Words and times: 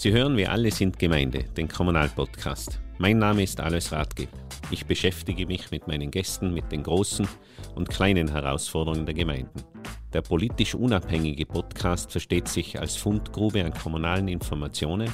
Sie 0.00 0.12
hören 0.12 0.36
Wir 0.36 0.52
alle 0.52 0.70
sind 0.70 0.96
Gemeinde, 0.96 1.42
den 1.56 1.66
Kommunalpodcast. 1.66 2.78
Mein 2.98 3.18
Name 3.18 3.42
ist 3.42 3.58
Alois 3.58 3.90
Rathgeb. 3.90 4.28
Ich 4.70 4.86
beschäftige 4.86 5.44
mich 5.44 5.72
mit 5.72 5.88
meinen 5.88 6.12
Gästen 6.12 6.54
mit 6.54 6.70
den 6.70 6.84
großen 6.84 7.26
und 7.74 7.90
kleinen 7.90 8.30
Herausforderungen 8.30 9.06
der 9.06 9.16
Gemeinden. 9.16 9.64
Der 10.12 10.22
politisch 10.22 10.76
unabhängige 10.76 11.44
Podcast 11.46 12.12
versteht 12.12 12.46
sich 12.46 12.78
als 12.78 12.94
Fundgrube 12.94 13.64
an 13.64 13.74
kommunalen 13.74 14.28
Informationen 14.28 15.10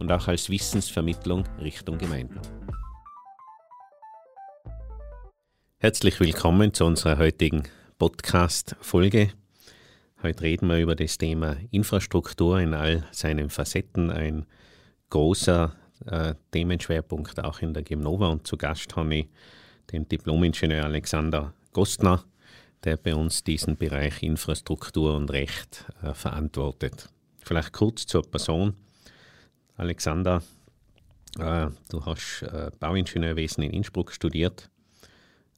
und 0.00 0.10
auch 0.10 0.26
als 0.26 0.50
Wissensvermittlung 0.50 1.44
Richtung 1.60 1.96
Gemeinden. 1.96 2.40
Herzlich 5.78 6.18
willkommen 6.18 6.74
zu 6.74 6.86
unserer 6.86 7.18
heutigen 7.18 7.62
Podcast-Folge. 7.98 9.30
Heute 10.24 10.42
reden 10.42 10.70
wir 10.70 10.78
über 10.78 10.96
das 10.96 11.18
Thema 11.18 11.58
Infrastruktur 11.70 12.58
in 12.58 12.72
all 12.72 13.04
seinen 13.12 13.50
Facetten. 13.50 14.10
Ein 14.10 14.46
großer 15.10 15.76
äh, 16.06 16.32
Themenschwerpunkt 16.50 17.44
auch 17.44 17.60
in 17.60 17.74
der 17.74 17.82
Gimnova. 17.82 18.28
Und 18.28 18.46
zu 18.46 18.56
Gast 18.56 18.96
habe 18.96 19.14
ich 19.14 19.28
den 19.92 20.08
Diplomingenieur 20.08 20.84
Alexander 20.84 21.52
Gostner, 21.74 22.24
der 22.84 22.96
bei 22.96 23.14
uns 23.14 23.44
diesen 23.44 23.76
Bereich 23.76 24.22
Infrastruktur 24.22 25.14
und 25.14 25.30
Recht 25.30 25.84
äh, 26.02 26.14
verantwortet. 26.14 27.10
Vielleicht 27.40 27.74
kurz 27.74 28.06
zur 28.06 28.22
Person. 28.22 28.72
Alexander, 29.76 30.42
äh, 31.38 31.66
du 31.90 32.06
hast 32.06 32.40
äh, 32.44 32.70
Bauingenieurwesen 32.80 33.62
in 33.62 33.72
Innsbruck 33.72 34.10
studiert, 34.10 34.70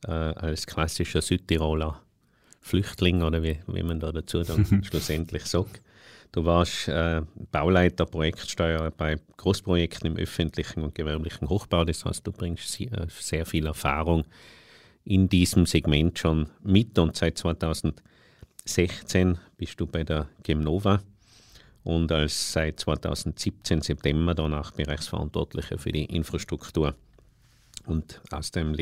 äh, 0.09 0.11
als 0.11 0.67
klassischer 0.67 1.23
Südtiroler 1.23 2.03
Flüchtling 2.67 3.23
oder 3.23 3.43
wie, 3.43 3.61
wie 3.69 3.83
man 3.85 4.01
da 4.01 4.11
dazu 4.11 4.43
dann 4.43 4.67
schlussendlich 4.85 5.47
sagt. 5.47 5.81
Du 6.33 6.45
warst 6.45 6.89
äh, 6.89 7.23
Bauleiter, 7.53 8.05
Projektsteuer 8.05 8.91
bei 8.91 9.17
Großprojekten 9.37 10.11
im 10.11 10.17
öffentlichen 10.17 10.83
und 10.83 10.95
gewerblichen 10.95 11.49
Hochbau. 11.49 11.85
Das 11.85 12.05
heißt, 12.05 12.27
du 12.27 12.33
bringst 12.33 12.73
sehr, 12.73 12.93
äh, 12.93 13.07
sehr 13.09 13.47
viel 13.47 13.67
Erfahrung 13.67 14.25
in 15.05 15.29
diesem 15.29 15.67
Segment 15.67 16.19
schon 16.19 16.49
mit 16.65 16.99
und 16.99 17.17
seit 17.17 17.39
2016 17.39 19.39
bist 19.57 19.79
du 19.79 19.87
bei 19.87 20.03
der 20.03 20.29
Gemnova 20.43 21.01
und 21.85 22.11
als 22.11 22.53
seit 22.53 22.81
2017 22.81 23.83
September 23.83 24.35
dann 24.35 24.55
auch 24.55 24.73
Bereichsverantwortlicher 24.73 25.79
für 25.79 25.93
die 25.93 26.07
Infrastruktur. 26.07 26.97
Und 27.87 28.21
aus 28.33 28.51
deinem 28.51 28.75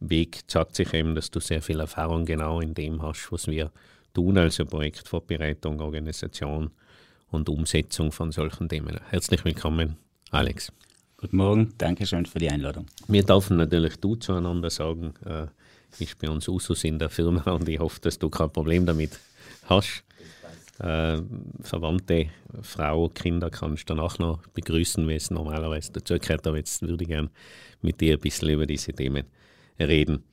Lebensweg 0.00 0.40
zeigt 0.46 0.76
sich 0.76 0.92
eben, 0.94 1.14
dass 1.14 1.30
du 1.30 1.40
sehr 1.40 1.62
viel 1.62 1.80
Erfahrung 1.80 2.24
genau 2.24 2.60
in 2.60 2.74
dem 2.74 3.02
hast, 3.02 3.30
was 3.30 3.46
wir 3.46 3.70
tun, 4.14 4.38
also 4.38 4.64
Projektvorbereitung, 4.64 5.80
Organisation 5.80 6.70
und 7.30 7.48
Umsetzung 7.48 8.12
von 8.12 8.32
solchen 8.32 8.68
Themen. 8.68 8.98
Herzlich 9.10 9.44
willkommen, 9.44 9.96
Alex. 10.30 10.72
Guten 11.16 11.36
Morgen, 11.38 11.72
danke 11.78 12.06
schön 12.06 12.26
für 12.26 12.38
die 12.38 12.50
Einladung. 12.50 12.86
Wir 13.08 13.22
dürfen 13.22 13.56
natürlich 13.56 13.96
du 13.96 14.16
zueinander 14.16 14.70
sagen, 14.70 15.14
äh, 15.24 15.46
ist 15.98 16.18
bei 16.18 16.28
uns 16.28 16.46
Usus 16.46 16.84
in 16.84 16.98
der 16.98 17.08
Firma 17.08 17.42
und 17.52 17.68
ich 17.68 17.78
hoffe, 17.78 18.00
dass 18.00 18.18
du 18.18 18.28
kein 18.28 18.50
Problem 18.50 18.84
damit 18.84 19.18
hast. 19.64 20.04
Äh, 20.78 21.22
verwandte 21.62 22.28
Frau, 22.60 23.08
Kinder 23.08 23.48
kannst 23.48 23.88
du 23.88 23.94
danach 23.94 24.18
noch 24.18 24.46
begrüßen, 24.48 25.08
wie 25.08 25.14
es 25.14 25.30
normalerweise 25.30 25.90
dazugehört, 25.92 26.46
aber 26.46 26.58
jetzt 26.58 26.82
würde 26.82 27.04
ich 27.04 27.08
gerne 27.08 27.30
mit 27.80 27.98
dir 28.02 28.14
ein 28.14 28.20
bisschen 28.20 28.50
über 28.50 28.66
diese 28.66 28.92
Themen 28.92 29.24
reden. 29.78 30.24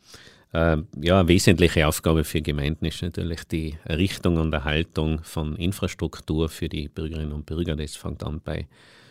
Äh, 0.54 0.78
ja, 1.02 1.20
eine 1.20 1.28
wesentliche 1.28 1.88
Aufgabe 1.88 2.24
für 2.24 2.42
Gemeinden 2.42 2.86
ist 2.86 3.02
natürlich 3.02 3.44
die 3.46 3.76
Errichtung 3.86 4.38
und 4.38 4.54
Erhaltung 4.54 5.24
von 5.24 5.56
Infrastruktur 5.56 6.48
für 6.48 6.70
die 6.70 6.88
Bürgerinnen 6.88 7.32
und 7.32 7.46
Bürger. 7.48 7.76
Das 7.76 7.96
fängt 7.96 8.24
an 8.24 8.40
bei 8.44 8.68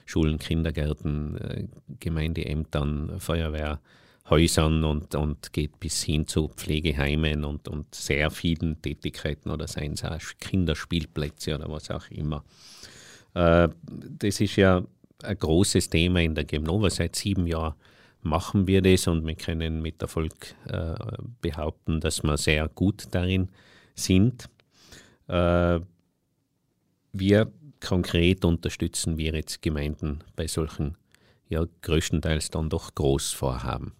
Schulen, 0.07 0.39
Kindergärten, 0.39 1.37
äh, 1.39 1.65
Gemeindeämtern, 1.99 3.19
Feuerwehrhäusern 3.19 4.85
und, 4.85 5.17
und 5.17 5.53
geht 5.53 5.81
bis 5.81 6.05
hin 6.05 6.29
zu 6.29 6.49
Pflegeheimen 6.49 7.45
und, 7.45 7.67
und 7.67 7.93
sehr 7.93 8.31
vielen 8.31 8.81
Tätigkeiten 8.81 9.51
oder 9.51 9.67
seien 9.67 9.95
es 9.95 10.05
auch 10.05 10.21
Kinderspielplätze 10.39 11.57
oder 11.57 11.69
was 11.69 11.91
auch 11.91 12.09
immer. 12.11 12.45
Äh, 13.35 13.69
das 13.85 14.41
ist 14.41 14.57
ja 14.57 14.85
ein 15.25 15.39
großes 15.39 15.91
Thema 15.91 16.21
in 16.21 16.37
der 16.37 16.45
Gemnova 16.45 16.89
seit 16.89 17.17
sieben 17.17 17.49
Jahren 17.49 17.75
machen 18.23 18.67
wir 18.67 18.83
das 18.83 19.07
und 19.07 19.27
wir 19.27 19.35
können 19.35 19.83
mit 19.83 20.01
Erfolg 20.01 20.55
äh, 20.67 20.95
behaupten, 21.41 22.01
dass 22.01 22.23
wir 22.23 22.37
sehr 22.37 22.69
gut 22.69 23.09
darin 23.11 23.49
sind. 23.95 24.49
Äh, 25.29 25.81
wir 27.13 27.53
konkret 27.81 28.45
unterstützen 28.45 29.19
wir 29.19 29.35
jetzt 29.35 29.61
Gemeinden 29.61 30.23
bei 30.37 30.47
solchen 30.47 30.97
ja 31.49 31.67
größtenteils 31.83 32.51
dann 32.51 32.71
doch 32.71 32.95
Großvorhaben. 32.95 33.93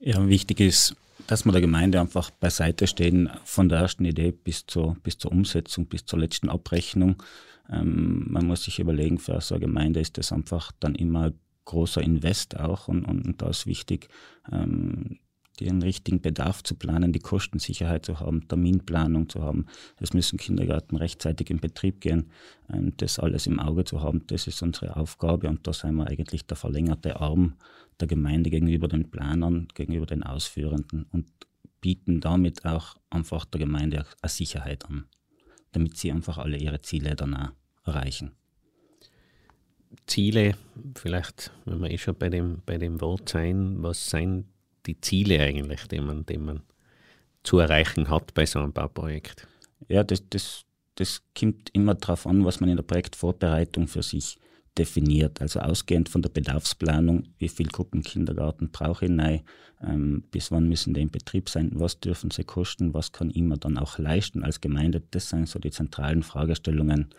Ja, 0.00 0.26
wichtig 0.26 0.60
ist, 0.60 0.96
dass 1.28 1.44
wir 1.44 1.52
der 1.52 1.60
Gemeinde 1.60 2.00
einfach 2.00 2.30
beiseite 2.30 2.86
stehen, 2.86 3.30
von 3.44 3.68
der 3.68 3.78
ersten 3.78 4.04
Idee 4.04 4.32
bis 4.32 4.66
zur, 4.66 4.96
bis 5.04 5.18
zur 5.18 5.30
Umsetzung, 5.30 5.86
bis 5.86 6.04
zur 6.04 6.18
letzten 6.18 6.48
Abrechnung. 6.48 7.22
Ähm, 7.70 8.26
man 8.28 8.46
muss 8.46 8.64
sich 8.64 8.80
überlegen, 8.80 9.18
für 9.18 9.40
so 9.40 9.54
eine 9.54 9.66
Gemeinde 9.66 10.00
ist 10.00 10.18
das 10.18 10.32
einfach 10.32 10.72
dann 10.80 10.96
immer 10.96 11.32
großer 11.64 12.02
Invest 12.02 12.58
auch 12.58 12.88
und, 12.88 13.04
und, 13.04 13.24
und 13.26 13.42
da 13.42 13.48
ist 13.48 13.66
wichtig, 13.66 14.08
ähm, 14.50 15.18
den 15.60 15.82
richtigen 15.82 16.20
Bedarf 16.20 16.62
zu 16.62 16.74
planen, 16.74 17.12
die 17.12 17.20
Kostensicherheit 17.20 18.06
zu 18.06 18.20
haben, 18.20 18.48
Terminplanung 18.48 19.28
zu 19.28 19.42
haben. 19.42 19.66
Es 19.98 20.14
müssen 20.14 20.38
Kindergärten 20.38 20.96
rechtzeitig 20.96 21.50
in 21.50 21.60
Betrieb 21.60 22.00
gehen. 22.00 22.30
Ähm, 22.72 22.94
das 22.96 23.18
alles 23.18 23.46
im 23.46 23.60
Auge 23.60 23.84
zu 23.84 24.00
haben, 24.00 24.26
das 24.26 24.46
ist 24.46 24.62
unsere 24.62 24.96
Aufgabe 24.96 25.48
und 25.48 25.66
da 25.66 25.72
sind 25.72 25.96
wir 25.96 26.06
eigentlich 26.06 26.46
der 26.46 26.56
verlängerte 26.56 27.20
Arm 27.20 27.54
der 28.00 28.08
Gemeinde 28.08 28.50
gegenüber 28.50 28.88
den 28.88 29.10
Planern, 29.10 29.68
gegenüber 29.74 30.06
den 30.06 30.22
Ausführenden 30.22 31.04
und 31.10 31.26
bieten 31.80 32.20
damit 32.20 32.64
auch 32.64 32.96
einfach 33.10 33.44
der 33.44 33.60
Gemeinde 33.60 34.06
eine 34.22 34.30
Sicherheit 34.30 34.86
an, 34.86 35.06
damit 35.72 35.96
sie 35.96 36.10
einfach 36.10 36.38
alle 36.38 36.56
ihre 36.56 36.80
Ziele 36.80 37.14
dann 37.14 37.34
auch 37.34 37.52
erreichen. 37.84 38.32
Ziele, 40.06 40.54
vielleicht, 40.94 41.52
wenn 41.64 41.80
wir 41.80 41.90
eh 41.90 41.98
schon 41.98 42.16
bei 42.16 42.28
dem, 42.28 42.62
bei 42.64 42.78
dem 42.78 43.00
Wort 43.00 43.28
sein, 43.28 43.82
was 43.82 44.10
sind 44.10 44.46
die 44.86 45.00
Ziele 45.00 45.40
eigentlich, 45.40 45.86
die 45.88 46.00
man, 46.00 46.26
die 46.26 46.38
man 46.38 46.62
zu 47.42 47.58
erreichen 47.58 48.08
hat 48.08 48.34
bei 48.34 48.46
so 48.46 48.58
einem 48.58 48.72
Bauprojekt? 48.72 49.46
Ja, 49.88 50.04
das, 50.04 50.28
das, 50.28 50.64
das 50.96 51.22
kommt 51.38 51.70
immer 51.72 51.94
darauf 51.94 52.26
an, 52.26 52.44
was 52.44 52.60
man 52.60 52.70
in 52.70 52.76
der 52.76 52.82
Projektvorbereitung 52.82 53.88
für 53.88 54.02
sich 54.02 54.38
definiert. 54.78 55.40
Also 55.40 55.60
ausgehend 55.60 56.08
von 56.08 56.22
der 56.22 56.30
Bedarfsplanung, 56.30 57.24
wie 57.38 57.48
viel 57.48 57.68
Gruppenkindergarten 57.68 58.70
brauche 58.70 59.04
ich 59.04 59.10
neu, 59.10 59.40
ähm, 59.82 60.24
bis 60.30 60.50
wann 60.50 60.68
müssen 60.68 60.94
die 60.94 61.02
in 61.02 61.10
Betrieb 61.10 61.48
sein, 61.48 61.70
was 61.74 62.00
dürfen 62.00 62.30
sie 62.30 62.44
kosten, 62.44 62.94
was 62.94 63.12
kann 63.12 63.30
ich 63.30 63.42
mir 63.42 63.58
dann 63.58 63.78
auch 63.78 63.98
leisten 63.98 64.42
als 64.42 64.60
Gemeinde. 64.60 65.02
Das 65.10 65.28
sind 65.28 65.48
so 65.48 65.58
die 65.58 65.70
zentralen 65.70 66.22
Fragestellungen, 66.22 67.10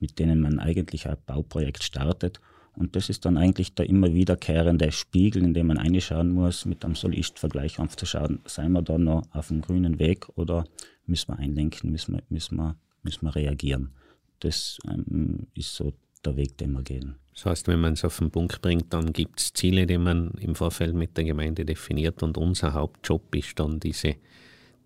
mit 0.00 0.18
denen 0.18 0.40
man 0.40 0.58
eigentlich 0.58 1.08
ein 1.08 1.16
Bauprojekt 1.26 1.82
startet. 1.82 2.40
Und 2.74 2.96
das 2.96 3.10
ist 3.10 3.26
dann 3.26 3.36
eigentlich 3.36 3.74
der 3.74 3.88
immer 3.88 4.14
wiederkehrende 4.14 4.90
Spiegel, 4.92 5.42
in 5.42 5.52
dem 5.52 5.66
man 5.66 5.78
einschauen 5.78 6.30
muss, 6.30 6.64
mit 6.64 6.84
einem 6.84 6.94
Soll-Ist-Vergleich 6.94 7.78
anzuschauen, 7.78 8.40
seien 8.46 8.72
wir 8.72 8.80
da 8.80 8.96
noch 8.96 9.24
auf 9.32 9.48
dem 9.48 9.60
grünen 9.60 9.98
Weg 9.98 10.26
oder 10.36 10.64
müssen 11.04 11.28
wir 11.28 11.38
einlenken, 11.38 11.90
müssen 11.90 12.14
wir, 12.14 12.22
müssen 12.30 12.56
wir, 12.56 12.76
müssen 13.02 13.26
wir 13.26 13.34
reagieren. 13.34 13.92
Das 14.40 14.78
ähm, 14.88 15.48
ist 15.54 15.74
so 15.74 15.92
der 16.24 16.36
Weg, 16.36 16.56
den 16.58 16.72
wir 16.72 16.82
gehen. 16.82 17.16
Das 17.34 17.46
heißt, 17.46 17.68
wenn 17.68 17.80
man 17.80 17.94
es 17.94 18.04
auf 18.04 18.18
den 18.18 18.30
Punkt 18.30 18.60
bringt, 18.60 18.92
dann 18.92 19.12
gibt 19.12 19.40
es 19.40 19.52
Ziele, 19.52 19.86
die 19.86 19.98
man 19.98 20.32
im 20.40 20.54
Vorfeld 20.54 20.94
mit 20.94 21.16
der 21.16 21.24
Gemeinde 21.24 21.64
definiert 21.64 22.22
und 22.22 22.36
unser 22.36 22.74
Hauptjob 22.74 23.34
ist 23.34 23.58
dann 23.58 23.80
diese, 23.80 24.16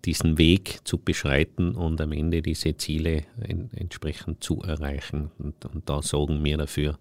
diesen 0.05 0.37
Weg 0.37 0.79
zu 0.85 0.97
beschreiten 0.97 1.75
und 1.75 1.99
am 1.99 2.13
Ende 2.13 2.41
diese 2.41 2.77
Ziele 2.77 3.25
en, 3.41 3.69
entsprechend 3.75 4.43
zu 4.43 4.61
erreichen. 4.61 5.31
Und, 5.37 5.65
und, 5.65 5.89
da 5.89 6.01
sorgen 6.01 6.43
wir 6.43 6.57
dafür 6.57 6.97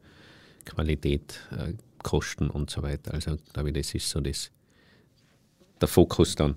Qualität, 0.64 1.40
äh, 1.52 1.75
Kosten 2.02 2.50
und 2.50 2.70
so 2.70 2.82
weiter. 2.82 3.14
Also 3.14 3.37
glaube 3.52 3.70
ich, 3.70 3.75
das 3.76 3.94
ist 3.94 4.11
so 4.11 4.20
das, 4.20 4.50
der 5.81 5.88
Fokus 5.88 6.34
dann. 6.34 6.56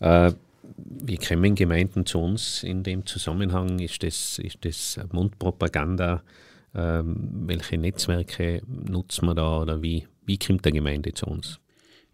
Äh, 0.00 0.32
wie 0.76 1.18
kommen 1.18 1.54
Gemeinden 1.54 2.06
zu 2.06 2.18
uns 2.18 2.62
in 2.62 2.82
dem 2.82 3.04
Zusammenhang? 3.04 3.78
Ist 3.78 4.02
das, 4.02 4.38
ist 4.38 4.64
das 4.64 4.98
Mundpropaganda? 5.12 6.22
Ähm, 6.74 7.46
welche 7.46 7.76
Netzwerke 7.76 8.62
nutzen 8.66 9.26
wir 9.26 9.34
da 9.34 9.60
oder 9.60 9.82
wie, 9.82 10.06
wie 10.24 10.38
kommt 10.38 10.64
der 10.64 10.72
Gemeinde 10.72 11.12
zu 11.12 11.26
uns? 11.26 11.60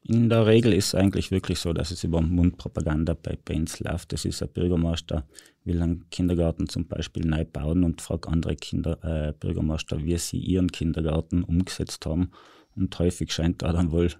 In 0.03 0.29
der 0.31 0.47
Regel 0.47 0.73
ist 0.73 0.87
es 0.89 0.95
eigentlich 0.95 1.31
wirklich 1.31 1.59
so, 1.59 1.73
dass 1.73 1.91
es 1.91 2.03
über 2.03 2.23
Mundpropaganda 2.23 3.15
bei 3.15 3.37
Bands 3.45 3.81
läuft. 3.81 4.13
Das 4.13 4.25
ist 4.25 4.43
ein 4.43 4.49
Bürgermeister, 4.49 5.27
will 5.65 5.83
einen 5.83 6.09
Kindergarten 6.11 6.69
zum 6.69 6.87
Beispiel 6.87 7.27
neu 7.27 7.45
bauen 7.45 7.85
und 7.85 8.01
fragt 8.01 8.27
andere 8.27 8.57
Kinder, 8.57 8.99
äh, 9.05 9.33
Bürgermeister, 9.39 10.03
wie 10.03 10.17
sie 10.17 10.39
ihren 10.39 10.73
Kindergarten 10.73 11.45
umgesetzt 11.45 12.07
haben. 12.07 12.31
Und 12.75 12.99
häufig 12.99 13.33
scheint 13.33 13.63
da 13.63 13.73
dann 13.73 13.93
wohl 13.93 14.11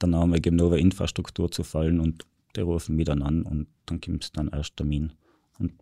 der 0.00 0.08
Name 0.08 0.40
Gemnova 0.40 0.76
Infrastruktur 0.76 1.50
zu 1.50 1.62
fallen 1.62 2.00
und 2.00 2.24
die 2.56 2.62
rufen 2.62 2.96
mich 2.96 3.06
dann 3.06 3.22
an 3.22 3.42
und 3.42 3.68
dann 3.86 4.00
gibt 4.00 4.24
es 4.24 4.32
dann 4.32 4.48
erst 4.48 4.76
Termin. 4.76 5.12
Und 5.58 5.74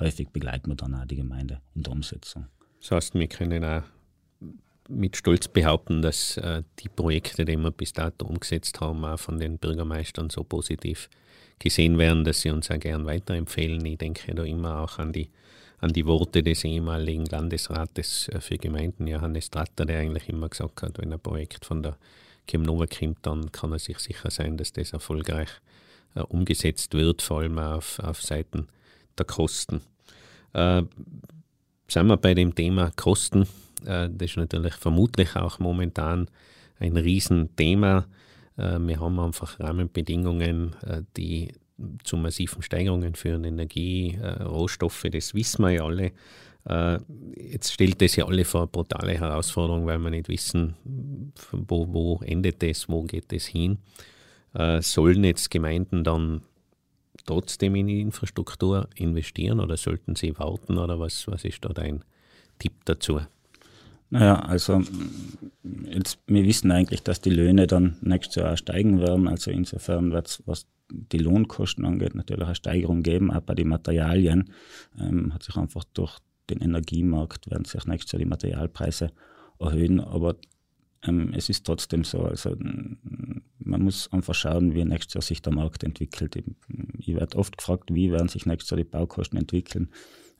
häufig 0.00 0.30
begleiten 0.30 0.70
wir 0.70 0.76
dann 0.76 0.94
auch 0.94 1.04
die 1.04 1.16
Gemeinde 1.16 1.60
in 1.74 1.82
der 1.82 1.92
Umsetzung. 1.92 2.46
Das 2.82 2.90
heißt, 2.90 3.14
wir 3.14 3.28
können 3.28 3.64
auch 3.64 3.82
mit 4.88 5.16
Stolz 5.16 5.48
behaupten, 5.48 6.02
dass 6.02 6.36
äh, 6.36 6.62
die 6.80 6.88
Projekte, 6.88 7.44
die 7.44 7.56
wir 7.56 7.70
bis 7.70 7.92
dato 7.92 8.26
umgesetzt 8.26 8.80
haben, 8.80 9.04
auch 9.04 9.18
von 9.18 9.38
den 9.38 9.58
Bürgermeistern 9.58 10.30
so 10.30 10.42
positiv 10.42 11.08
gesehen 11.58 11.96
werden, 11.96 12.24
dass 12.24 12.40
sie 12.40 12.50
uns 12.50 12.70
auch 12.70 12.80
gern 12.80 13.06
weiterempfehlen. 13.06 13.84
Ich 13.86 13.98
denke 13.98 14.34
da 14.34 14.42
immer 14.42 14.80
auch 14.80 14.98
an 14.98 15.12
die, 15.12 15.30
an 15.78 15.92
die 15.92 16.04
Worte 16.06 16.42
des 16.42 16.64
ehemaligen 16.64 17.26
Landesrates 17.26 18.28
äh, 18.28 18.40
für 18.40 18.58
Gemeinden, 18.58 19.06
Johannes 19.06 19.50
Tratter, 19.50 19.86
der 19.86 20.00
eigentlich 20.00 20.28
immer 20.28 20.48
gesagt 20.48 20.82
hat, 20.82 20.98
wenn 20.98 21.12
ein 21.12 21.20
Projekt 21.20 21.64
von 21.64 21.82
der 21.82 21.96
Chemnova 22.48 22.86
kommt, 22.86 23.18
dann 23.22 23.52
kann 23.52 23.70
er 23.70 23.78
sich 23.78 23.98
sicher 24.00 24.30
sein, 24.30 24.56
dass 24.56 24.72
das 24.72 24.92
erfolgreich 24.92 25.48
äh, 26.16 26.20
umgesetzt 26.20 26.94
wird, 26.94 27.22
vor 27.22 27.40
allem 27.40 27.58
auf, 27.58 28.00
auf 28.00 28.20
Seiten 28.20 28.66
der 29.16 29.26
Kosten. 29.26 29.82
Äh, 30.52 30.82
sind 31.92 32.06
wir 32.06 32.16
bei 32.16 32.32
dem 32.32 32.54
Thema 32.54 32.90
Kosten. 32.96 33.42
Äh, 33.84 34.08
das 34.10 34.30
ist 34.30 34.36
natürlich 34.38 34.74
vermutlich 34.74 35.36
auch 35.36 35.58
momentan 35.58 36.28
ein 36.78 36.96
Riesenthema. 36.96 38.06
Äh, 38.56 38.78
wir 38.78 38.98
haben 38.98 39.20
einfach 39.20 39.60
Rahmenbedingungen, 39.60 40.74
äh, 40.86 41.02
die 41.16 41.52
zu 42.02 42.16
massiven 42.16 42.62
Steigerungen 42.62 43.14
führen. 43.14 43.44
Energie, 43.44 44.16
Rohstoffe, 44.40 45.04
das 45.10 45.34
wissen 45.34 45.62
wir 45.64 45.70
ja 45.70 45.84
alle. 45.84 46.12
Jetzt 47.36 47.72
stellt 47.72 48.00
das 48.00 48.14
ja 48.14 48.26
alle 48.26 48.44
vor 48.44 48.60
eine 48.60 48.68
brutale 48.68 49.18
Herausforderung, 49.18 49.84
weil 49.86 49.98
wir 49.98 50.10
nicht 50.10 50.28
wissen, 50.28 50.76
wo, 51.50 51.92
wo 51.92 52.20
endet 52.22 52.62
das, 52.62 52.88
wo 52.88 53.02
geht 53.02 53.32
das 53.32 53.46
hin. 53.46 53.78
Sollen 54.80 55.24
jetzt 55.24 55.50
Gemeinden 55.50 56.04
dann 56.04 56.42
trotzdem 57.24 57.74
in 57.74 57.86
die 57.86 58.00
Infrastruktur 58.00 58.88
investieren 58.94 59.60
oder 59.60 59.76
sollten 59.76 60.16
sie 60.16 60.38
warten 60.38 60.78
oder 60.78 60.98
was, 60.98 61.26
was 61.28 61.44
ist 61.44 61.64
da 61.64 61.70
dein 61.70 62.04
Tipp 62.58 62.72
dazu? 62.84 63.20
Naja, 64.10 64.40
also 64.40 64.82
jetzt, 65.84 66.18
wir 66.26 66.44
wissen 66.44 66.70
eigentlich, 66.70 67.02
dass 67.02 67.22
die 67.22 67.30
Löhne 67.30 67.66
dann 67.66 67.96
nächstes 68.02 68.36
Jahr 68.36 68.56
steigen 68.58 69.00
werden. 69.00 69.26
Also 69.26 69.50
insofern 69.50 70.12
wird 70.12 70.28
es, 70.28 70.42
was 70.44 70.66
die 70.90 71.18
Lohnkosten 71.18 71.86
angeht, 71.86 72.14
natürlich 72.14 72.44
eine 72.44 72.54
Steigerung 72.54 73.02
geben, 73.02 73.30
auch 73.30 73.40
bei 73.40 73.54
den 73.54 73.68
Materialien. 73.68 74.52
Ähm, 75.00 75.32
hat 75.32 75.44
sich 75.44 75.56
einfach 75.56 75.84
durch 75.94 76.18
den 76.50 76.60
Energiemarkt 76.60 77.50
werden 77.50 77.64
sich 77.64 77.86
nächstes 77.86 78.12
Jahr 78.12 78.18
die 78.18 78.26
Materialpreise 78.26 79.12
erhöhen. 79.58 80.00
Aber 80.00 80.36
ähm, 81.02 81.32
es 81.34 81.48
ist 81.48 81.64
trotzdem 81.64 82.04
so, 82.04 82.22
also 82.24 82.54
man 83.72 83.84
muss 83.84 84.12
einfach 84.12 84.34
schauen, 84.34 84.74
wie 84.74 84.84
nächstes 84.84 85.14
Jahr 85.14 85.22
sich 85.22 85.40
der 85.40 85.54
Markt 85.54 85.82
entwickelt. 85.82 86.36
Ich, 86.98 87.14
werde 87.14 87.38
oft 87.38 87.56
gefragt, 87.56 87.88
wie 87.92 88.12
werden 88.12 88.28
sich 88.28 88.44
nächstes 88.44 88.70
Jahr 88.70 88.76
die 88.76 88.84
Baukosten 88.84 89.38
entwickeln. 89.38 89.88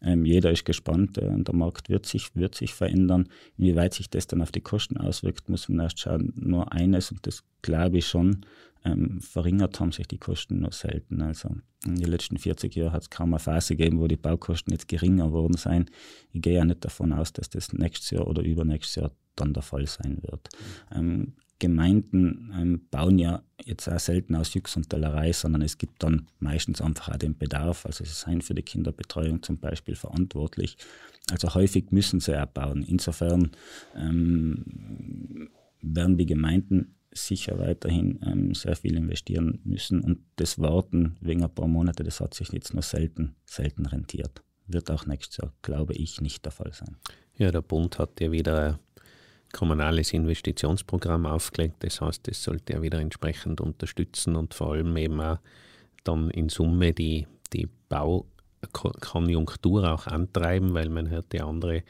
Ähm, 0.02 0.26
jeder 0.26 0.50
ist 0.50 0.66
gespannt, 0.66 1.16
äh, 1.16 1.30
der 1.32 1.54
Markt 1.54 1.88
wird 1.88 2.04
sich, 2.04 2.36
wird 2.36 2.54
sich 2.54 2.74
verändern. 2.74 3.28
Inwieweit 3.56 3.94
sich 3.94 4.10
das 4.10 4.26
dann 4.26 4.42
auf 4.42 4.52
die 4.52 4.60
Kosten 4.60 4.98
auswirkt, 4.98 5.48
muss 5.48 5.68
man 5.70 5.80
erst 5.80 6.00
schauen. 6.00 6.34
Nur 6.36 6.72
eines, 6.72 7.10
und 7.10 7.26
das 7.26 7.42
glaube 7.62 7.98
ich 7.98 8.06
schon, 8.06 8.44
ähm, 8.84 9.20
verringert 9.22 9.80
haben 9.80 9.92
sich 9.92 10.08
die 10.08 10.18
Kosten 10.18 10.60
nur 10.60 10.72
selten. 10.72 11.22
Also 11.22 11.56
in 11.86 11.94
den 11.94 12.10
letzten 12.10 12.36
40 12.36 12.74
Jahren 12.74 12.92
hat 12.92 13.02
es 13.02 13.10
kaum 13.10 13.32
eine 13.32 13.38
Phase 13.38 13.76
gegeben, 13.76 13.98
wo 13.98 14.08
die 14.08 14.16
Baukosten 14.16 14.72
jetzt 14.72 14.88
geringer 14.88 15.32
worden 15.32 15.56
sind. 15.56 15.90
Ich 16.32 16.42
gehe 16.42 16.56
ja 16.56 16.64
nicht 16.66 16.84
davon 16.84 17.14
aus, 17.14 17.32
dass 17.32 17.48
das 17.48 17.72
nächstes 17.72 18.10
Jahr 18.10 18.26
oder 18.26 18.42
übernächstes 18.42 18.96
Jahr 18.96 19.12
dann 19.36 19.54
der 19.54 19.62
Fall 19.62 19.86
sein 19.86 20.18
wird. 20.22 20.50
Ähm, 20.94 21.34
Gemeinden 21.62 22.52
ähm, 22.58 22.80
bauen 22.90 23.20
ja 23.20 23.40
jetzt 23.64 23.88
auch 23.88 24.00
selten 24.00 24.34
aus 24.34 24.52
Jux 24.52 24.76
und 24.76 24.90
Tellerei, 24.90 25.32
sondern 25.32 25.62
es 25.62 25.78
gibt 25.78 26.02
dann 26.02 26.26
meistens 26.40 26.80
einfach 26.80 27.10
auch 27.10 27.16
den 27.16 27.38
Bedarf. 27.38 27.86
Also 27.86 28.04
sie 28.04 28.10
sind 28.10 28.42
für 28.42 28.54
die 28.54 28.64
Kinderbetreuung 28.64 29.44
zum 29.44 29.58
Beispiel 29.58 29.94
verantwortlich. 29.94 30.76
Also 31.30 31.54
häufig 31.54 31.92
müssen 31.92 32.18
sie 32.18 32.36
auch 32.36 32.46
bauen. 32.46 32.82
Insofern 32.82 33.52
ähm, 33.94 35.50
werden 35.80 36.16
die 36.16 36.26
Gemeinden 36.26 36.96
sicher 37.12 37.56
weiterhin 37.60 38.18
ähm, 38.26 38.54
sehr 38.54 38.74
viel 38.74 38.96
investieren 38.96 39.60
müssen 39.62 40.00
und 40.00 40.18
das 40.36 40.58
Warten 40.58 41.16
wegen 41.20 41.44
ein 41.44 41.54
paar 41.54 41.68
Monate, 41.68 42.02
das 42.02 42.20
hat 42.20 42.34
sich 42.34 42.50
jetzt 42.52 42.72
nur 42.74 42.82
selten, 42.82 43.36
selten 43.44 43.86
rentiert. 43.86 44.42
Wird 44.66 44.90
auch 44.90 45.06
nächstes 45.06 45.36
Jahr, 45.36 45.52
glaube 45.62 45.92
ich, 45.92 46.20
nicht 46.20 46.44
der 46.44 46.52
Fall 46.52 46.72
sein. 46.72 46.96
Ja, 47.36 47.52
der 47.52 47.62
Bund 47.62 47.98
hat 48.00 48.20
ja 48.20 48.32
wieder 48.32 48.80
kommunales 49.52 50.12
Investitionsprogramm 50.12 51.26
aufgelegt. 51.26 51.76
Das 51.80 52.00
heißt, 52.00 52.26
das 52.26 52.42
sollte 52.42 52.72
er 52.72 52.82
wieder 52.82 52.98
entsprechend 52.98 53.60
unterstützen 53.60 54.36
und 54.36 54.54
vor 54.54 54.72
allem 54.72 54.96
eben 54.96 55.20
auch 55.20 55.38
dann 56.04 56.30
in 56.30 56.48
Summe 56.48 56.92
die, 56.92 57.26
die 57.52 57.68
Baukonjunktur 57.88 59.92
auch 59.92 60.06
antreiben, 60.06 60.74
weil 60.74 60.88
man 60.88 61.10
hört 61.10 61.32
ja 61.34 61.46
andere 61.46 61.82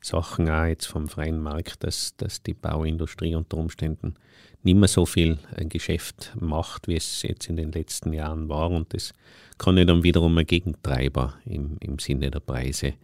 Sachen 0.00 0.48
auch 0.48 0.64
jetzt 0.64 0.86
vom 0.86 1.08
freien 1.08 1.40
Markt, 1.40 1.84
dass, 1.84 2.16
dass 2.16 2.42
die 2.42 2.54
Bauindustrie 2.54 3.34
unter 3.34 3.58
Umständen 3.58 4.14
nicht 4.62 4.76
mehr 4.76 4.88
so 4.88 5.06
viel 5.06 5.38
äh, 5.56 5.64
Geschäft 5.64 6.32
macht, 6.38 6.88
wie 6.88 6.96
es 6.96 7.22
jetzt 7.22 7.48
in 7.48 7.56
den 7.56 7.72
letzten 7.72 8.12
Jahren 8.12 8.48
war. 8.48 8.70
Und 8.70 8.94
das 8.94 9.12
kann 9.58 9.76
ja 9.76 9.84
dann 9.84 10.02
wiederum 10.02 10.36
ein 10.38 10.46
Gegentreiber 10.46 11.34
im, 11.44 11.76
im 11.80 11.98
Sinne 11.98 12.30
der 12.30 12.40
Preise 12.40 12.94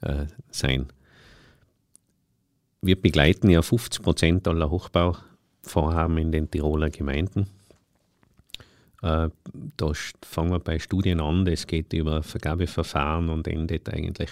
äh, 0.00 0.26
sein. 0.50 0.86
Wir 2.84 3.00
begleiten 3.00 3.48
ja 3.48 3.62
50 3.62 4.02
Prozent 4.02 4.48
aller 4.48 4.68
Hochbauvorhaben 4.68 6.18
in 6.18 6.32
den 6.32 6.50
Tiroler 6.50 6.90
Gemeinden. 6.90 7.46
Äh, 9.02 9.28
da 9.76 9.92
fangen 10.22 10.50
wir 10.50 10.58
bei 10.58 10.80
Studien 10.80 11.20
an, 11.20 11.44
das 11.44 11.68
geht 11.68 11.92
über 11.92 12.24
Vergabeverfahren 12.24 13.28
und 13.28 13.46
endet 13.46 13.88
eigentlich 13.88 14.30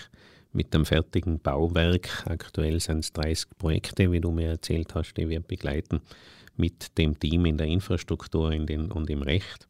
mit 0.52 0.74
dem 0.74 0.84
fertigen 0.84 1.38
Bauwerk. 1.38 2.24
Aktuell 2.26 2.80
sind 2.80 3.04
es 3.04 3.12
30 3.12 3.56
Projekte, 3.56 4.10
wie 4.10 4.20
du 4.20 4.32
mir 4.32 4.48
erzählt 4.48 4.96
hast, 4.96 5.14
die 5.14 5.28
wir 5.28 5.38
begleiten 5.38 6.00
mit 6.56 6.98
dem 6.98 7.16
Team 7.20 7.46
in 7.46 7.56
der 7.56 7.68
Infrastruktur 7.68 8.50
in 8.50 8.66
den, 8.66 8.90
und 8.90 9.10
im 9.10 9.22
Recht. 9.22 9.68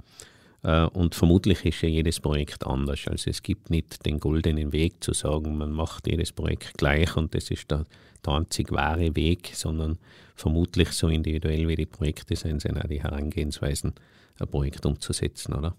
Äh, 0.63 0.87
und 0.87 1.15
vermutlich 1.15 1.65
ist 1.65 1.83
ja 1.83 1.89
jedes 1.89 2.21
Projekt 2.21 2.67
anders. 2.67 3.01
Also 3.07 3.31
es 3.31 3.43
gibt 3.43 3.71
nicht 3.71 4.05
den 4.05 4.21
goldenen 4.21 4.73
Weg 4.73 5.03
zu 5.03 5.13
sagen, 5.13 5.57
man 5.57 5.73
macht 5.73 6.07
jedes 6.07 6.33
Projekt 6.33 6.79
gleich 6.79 7.17
und 7.17 7.35
das 7.35 7.51
ist 7.51 7.71
der, 7.71 7.87
der 8.25 8.35
einzig 8.35 8.71
wahre 8.73 9.15
Weg, 9.17 9.53
sondern 9.55 9.99
vermutlich 10.35 10.91
so 10.91 11.09
individuell 11.09 11.69
wie 11.69 11.77
die 11.77 11.87
Projekte 11.87 12.37
sind, 12.37 12.61
sind 12.63 12.79
auch 12.79 12.89
die 12.89 13.03
Herangehensweisen, 13.03 13.95
ein 14.39 14.49
Projekt 14.49 14.87
umzusetzen, 14.87 15.55
oder? 15.55 15.77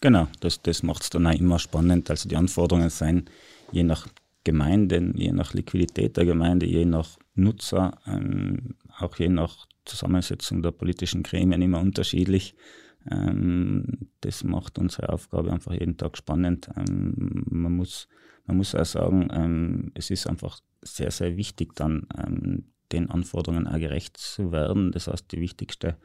Genau, 0.00 0.28
das, 0.40 0.62
das 0.62 0.82
macht 0.82 1.02
es 1.02 1.10
dann 1.10 1.26
auch 1.26 1.32
immer 1.32 1.58
spannend. 1.58 2.10
Also 2.10 2.28
die 2.28 2.36
Anforderungen 2.36 2.90
sind 2.90 3.30
je 3.72 3.82
nach 3.82 4.06
Gemeinden, 4.44 5.14
je 5.16 5.32
nach 5.32 5.52
Liquidität 5.52 6.16
der 6.16 6.24
Gemeinde, 6.24 6.64
je 6.64 6.84
nach 6.84 7.18
Nutzer, 7.34 7.98
ähm, 8.06 8.76
auch 8.98 9.16
je 9.16 9.28
nach 9.28 9.66
Zusammensetzung 9.84 10.62
der 10.62 10.70
politischen 10.70 11.22
Gremien 11.22 11.60
immer 11.60 11.80
unterschiedlich. 11.80 12.54
Ähm, 13.10 14.10
das 14.20 14.44
macht 14.44 14.78
unsere 14.78 15.10
Aufgabe 15.10 15.52
einfach 15.52 15.72
jeden 15.72 15.96
Tag 15.96 16.16
spannend. 16.16 16.68
Ähm, 16.76 17.44
man, 17.50 17.72
muss, 17.72 18.08
man 18.46 18.56
muss 18.56 18.74
auch 18.74 18.84
sagen, 18.84 19.28
ähm, 19.32 19.92
es 19.94 20.10
ist 20.10 20.26
einfach 20.26 20.60
sehr, 20.82 21.10
sehr 21.10 21.36
wichtig, 21.36 21.74
dann 21.74 22.06
den 22.92 23.10
Anforderungen 23.10 23.66
auch 23.66 23.78
gerecht 23.78 24.16
zu 24.16 24.52
werden. 24.52 24.92
Das 24.92 25.08
heißt, 25.08 25.30
die 25.32 25.40
wichtigste 25.40 25.96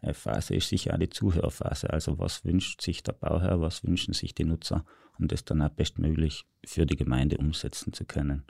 äh, 0.00 0.12
Phase 0.12 0.54
ist 0.56 0.68
sicher 0.68 0.94
auch 0.94 0.98
die 0.98 1.10
Zuhörphase. 1.10 1.90
Also 1.90 2.18
was 2.18 2.44
wünscht 2.44 2.82
sich 2.82 3.02
der 3.02 3.12
Bauherr, 3.12 3.60
was 3.60 3.84
wünschen 3.84 4.14
sich 4.14 4.34
die 4.34 4.44
Nutzer, 4.44 4.84
um 5.18 5.28
das 5.28 5.44
dann 5.44 5.62
auch 5.62 5.70
bestmöglich 5.70 6.44
für 6.64 6.86
die 6.86 6.96
Gemeinde 6.96 7.38
umsetzen 7.38 7.92
zu 7.92 8.04
können. 8.04 8.44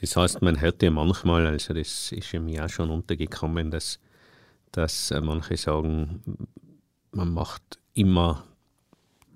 Das 0.00 0.16
heißt, 0.16 0.42
man 0.42 0.60
hört 0.60 0.82
ja 0.82 0.90
manchmal, 0.90 1.46
also 1.46 1.72
das 1.72 2.12
ist 2.12 2.32
mir 2.34 2.64
auch 2.64 2.68
schon 2.68 2.90
untergekommen, 2.90 3.70
dass 3.70 3.98
dass 4.72 5.10
äh, 5.10 5.20
manche 5.20 5.56
sagen, 5.56 6.22
man 7.12 7.32
macht 7.32 7.78
immer 7.94 8.44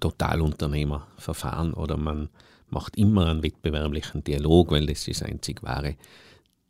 Totalunternehmerverfahren 0.00 1.74
oder 1.74 1.96
man 1.96 2.28
macht 2.68 2.96
immer 2.96 3.26
einen 3.26 3.42
wettbewerblichen 3.42 4.24
Dialog, 4.24 4.70
weil 4.70 4.86
das 4.86 5.08
ist 5.08 5.22
einzig 5.22 5.62
wahre. 5.62 5.96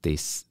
Das 0.02 0.47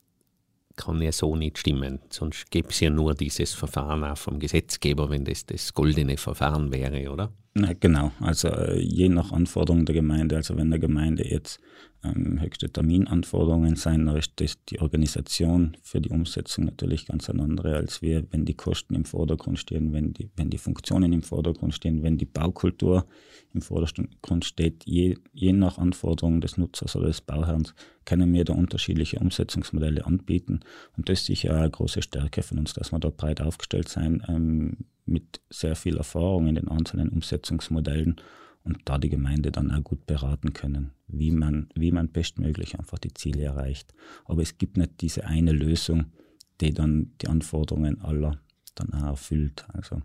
kann 0.75 1.01
ja 1.01 1.12
so 1.12 1.36
nicht 1.36 1.58
stimmen. 1.58 2.00
Sonst 2.10 2.50
gäbe 2.51 2.70
es 2.70 2.80
ja 2.80 2.89
nur 2.89 3.13
dieses 3.13 3.54
Verfahren 3.54 4.04
auch 4.04 4.18
vom 4.18 4.39
Gesetzgeber, 4.39 5.10
wenn 5.10 5.25
das 5.25 5.46
das 5.46 5.74
goldene 5.74 6.18
Verfahren 6.18 6.72
wäre, 6.72 7.12
oder? 7.12 7.34
Na, 7.56 7.74
genau, 7.74 8.12
also 8.20 8.48
äh, 8.50 8.79
je 8.79 9.10
nach 9.10 9.32
Anforderung 9.32 9.86
der 9.86 9.96
Gemeinde, 9.96 10.36
also 10.36 10.56
wenn 10.56 10.70
der 10.70 10.79
Gemeinde 10.79 11.27
jetzt 11.27 11.60
ähm, 12.03 12.39
höchste 12.39 12.70
Terminanforderungen 12.70 13.75
sein, 13.75 14.06
dann 14.06 14.15
ist 14.18 14.60
die 14.70 14.79
Organisation 14.79 15.75
für 15.82 16.00
die 16.00 16.10
Umsetzung 16.10 16.65
natürlich 16.65 17.08
ganz 17.08 17.29
eine 17.29 17.41
andere, 17.41 17.75
als 17.75 18.01
wir, 18.03 18.24
wenn 18.32 18.46
die 18.46 18.53
Kosten 18.53 18.94
im 18.94 19.03
Vordergrund 19.03 19.58
stehen, 19.58 19.94
wenn 19.94 20.13
die, 20.13 20.29
wenn 20.36 20.51
die 20.51 20.60
Funktionen 20.60 21.12
im 21.12 21.24
Vordergrund 21.24 21.74
stehen, 21.74 22.03
wenn 22.03 22.18
die 22.18 22.25
Baukultur 22.25 23.06
im 23.53 23.62
Vordergrund 23.62 24.46
steht. 24.46 24.86
Je, 24.86 25.18
je 25.34 25.51
nach 25.51 25.79
Anforderungen 25.79 26.41
des 26.41 26.58
Nutzers 26.58 26.96
oder 26.96 27.08
des 27.08 27.22
Bauherrn 27.22 27.68
können 28.06 28.32
wir 28.32 28.46
da 28.46 28.53
unterschiedliche 28.53 29.20
Umsetzungsmodelle 29.20 30.06
anbieten. 30.06 30.62
Und 30.96 31.10
das 31.10 31.22
ist 31.22 31.25
sicher 31.25 31.56
eine 31.56 31.70
große 31.70 32.03
Stärke 32.03 32.44
von 32.44 32.60
uns, 32.60 32.74
dass 32.74 32.91
wir 32.91 33.00
da 33.00 33.10
breit 33.10 33.41
aufgestellt 33.41 33.89
sein, 33.89 34.24
ähm, 34.27 34.77
mit 35.10 35.42
sehr 35.50 35.75
viel 35.75 35.98
Erfahrung 35.98 36.48
in 36.48 36.56
den 36.56 36.68
einzelnen 36.68 37.10
Umsetzungsmodellen 37.10 38.18
und 38.63 38.78
da 38.86 38.98
die 38.98 39.10
Gemeinde 39.10 39.51
dann 39.51 39.72
auch 39.72 39.84
gut 39.84 40.06
beraten 40.06 40.54
können, 40.54 40.92
wie 41.08 41.32
man, 41.32 41.70
wie 41.75 41.92
man 41.92 42.10
bestmöglich 42.10 42.78
einfach 42.78 43.00
die 43.00 43.13
Ziele 43.13 43.44
erreicht. 43.44 43.94
Aber 44.25 44.42
es 44.42 44.58
gibt 44.58 44.78
nicht 44.78 45.01
diese 45.01 45.25
eine 45.25 45.51
Lösung, 45.51 46.06
die 46.62 46.74
dann 46.74 47.12
die 47.22 47.28
Anforderungen 47.28 48.01
aller 48.01 48.39
dann 48.75 48.94
auch 48.94 49.08
erfüllt. 49.08 49.66
Also 49.74 50.01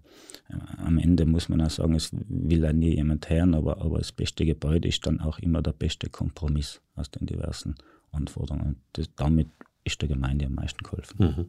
äh, 0.49 0.55
am 0.79 0.99
Ende 0.99 1.27
muss 1.27 1.49
man 1.49 1.61
auch 1.61 1.71
sagen, 1.71 1.95
es 1.95 2.11
will 2.13 2.63
ja 2.63 2.73
nie 2.73 2.97
jemand 2.97 3.29
hören, 3.31 3.55
aber, 3.55 3.81
aber 3.81 3.99
das 3.99 4.13
beste 4.13 4.45
Gebäude 4.45 4.89
ist 4.89 5.07
dann 5.07 5.21
auch 5.21 5.39
immer 5.39 5.63
der 5.63 5.73
beste 5.73 6.09
Kompromiss 6.09 6.81
aus 6.95 7.11
den 7.11 7.27
diversen 7.27 7.75
Anforderungen. 8.11 8.77
Das, 8.93 9.09
damit 9.17 9.49
ist 9.85 10.01
der 10.01 10.09
Gemeinde 10.09 10.47
am 10.47 10.55
meisten 10.55 10.83
geholfen. 10.83 11.17
Mhm. 11.19 11.47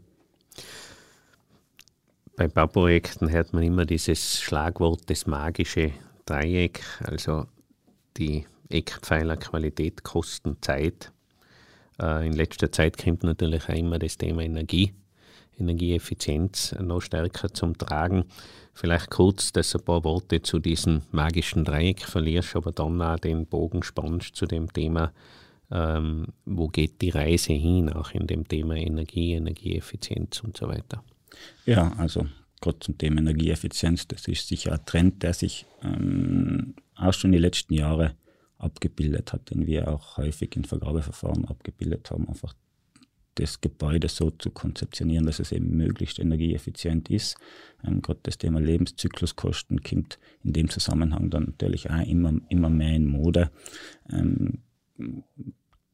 Bei 2.37 2.49
Bauprojekten 2.49 3.29
hört 3.29 3.53
man 3.53 3.63
immer 3.63 3.85
dieses 3.85 4.41
Schlagwort, 4.41 5.09
das 5.09 5.25
magische 5.25 5.93
Dreieck, 6.25 6.81
also 6.99 7.45
die 8.17 8.45
Eckpfeiler 8.67 9.37
Qualität, 9.37 10.03
Kosten, 10.03 10.57
Zeit. 10.59 11.13
Äh, 11.97 12.27
in 12.27 12.33
letzter 12.33 12.69
Zeit 12.73 12.97
kommt 12.97 13.23
natürlich 13.23 13.69
auch 13.69 13.73
immer 13.75 13.99
das 13.99 14.17
Thema 14.17 14.41
Energie, 14.41 14.93
Energieeffizienz 15.57 16.75
noch 16.81 16.99
stärker 16.99 17.53
zum 17.53 17.77
Tragen. 17.77 18.25
Vielleicht 18.73 19.11
kurz, 19.11 19.53
dass 19.53 19.73
ein 19.73 19.85
paar 19.85 20.03
Worte 20.03 20.41
zu 20.41 20.59
diesem 20.59 21.03
magischen 21.11 21.63
Dreieck 21.63 22.01
verlierst, 22.01 22.57
aber 22.57 22.73
dann 22.73 23.01
auch 23.01 23.17
den 23.17 23.45
Bogen 23.45 23.81
spannst 23.81 24.35
zu 24.35 24.45
dem 24.45 24.73
Thema, 24.73 25.13
ähm, 25.71 26.27
wo 26.43 26.67
geht 26.67 27.01
die 27.01 27.11
Reise 27.11 27.53
hin, 27.53 27.93
auch 27.93 28.11
in 28.11 28.27
dem 28.27 28.45
Thema 28.45 28.75
Energie, 28.75 29.35
Energieeffizienz 29.35 30.41
und 30.41 30.57
so 30.57 30.67
weiter. 30.67 31.01
Ja, 31.65 31.93
also 31.97 32.27
gerade 32.61 32.79
zum 32.79 32.97
Thema 32.97 33.19
Energieeffizienz, 33.19 34.07
das 34.07 34.27
ist 34.27 34.47
sicher 34.47 34.73
ein 34.73 34.85
Trend, 34.85 35.23
der 35.23 35.33
sich 35.33 35.65
ähm, 35.83 36.75
auch 36.95 37.13
schon 37.13 37.31
die 37.31 37.37
letzten 37.37 37.73
Jahre 37.73 38.15
abgebildet 38.57 39.33
hat, 39.33 39.49
den 39.49 39.67
wir 39.67 39.87
auch 39.87 40.17
häufig 40.17 40.55
in 40.55 40.65
Vergabeverfahren 40.65 41.45
abgebildet 41.45 42.09
haben, 42.11 42.27
einfach 42.27 42.53
das 43.35 43.59
Gebäude 43.59 44.07
so 44.07 44.31
zu 44.31 44.49
konzeptionieren, 44.49 45.25
dass 45.25 45.39
es 45.39 45.51
eben 45.51 45.75
möglichst 45.75 46.19
energieeffizient 46.19 47.09
ist. 47.09 47.35
Ähm, 47.83 48.01
gerade 48.01 48.21
das 48.23 48.37
Thema 48.37 48.59
Lebenszykluskosten 48.59 49.83
kommt 49.83 50.19
in 50.43 50.53
dem 50.53 50.69
Zusammenhang 50.69 51.29
dann 51.29 51.45
natürlich 51.45 51.89
auch 51.89 52.05
immer, 52.07 52.33
immer 52.49 52.69
mehr 52.69 52.95
in 52.95 53.07
Mode. 53.07 53.51
Ähm, 54.09 54.59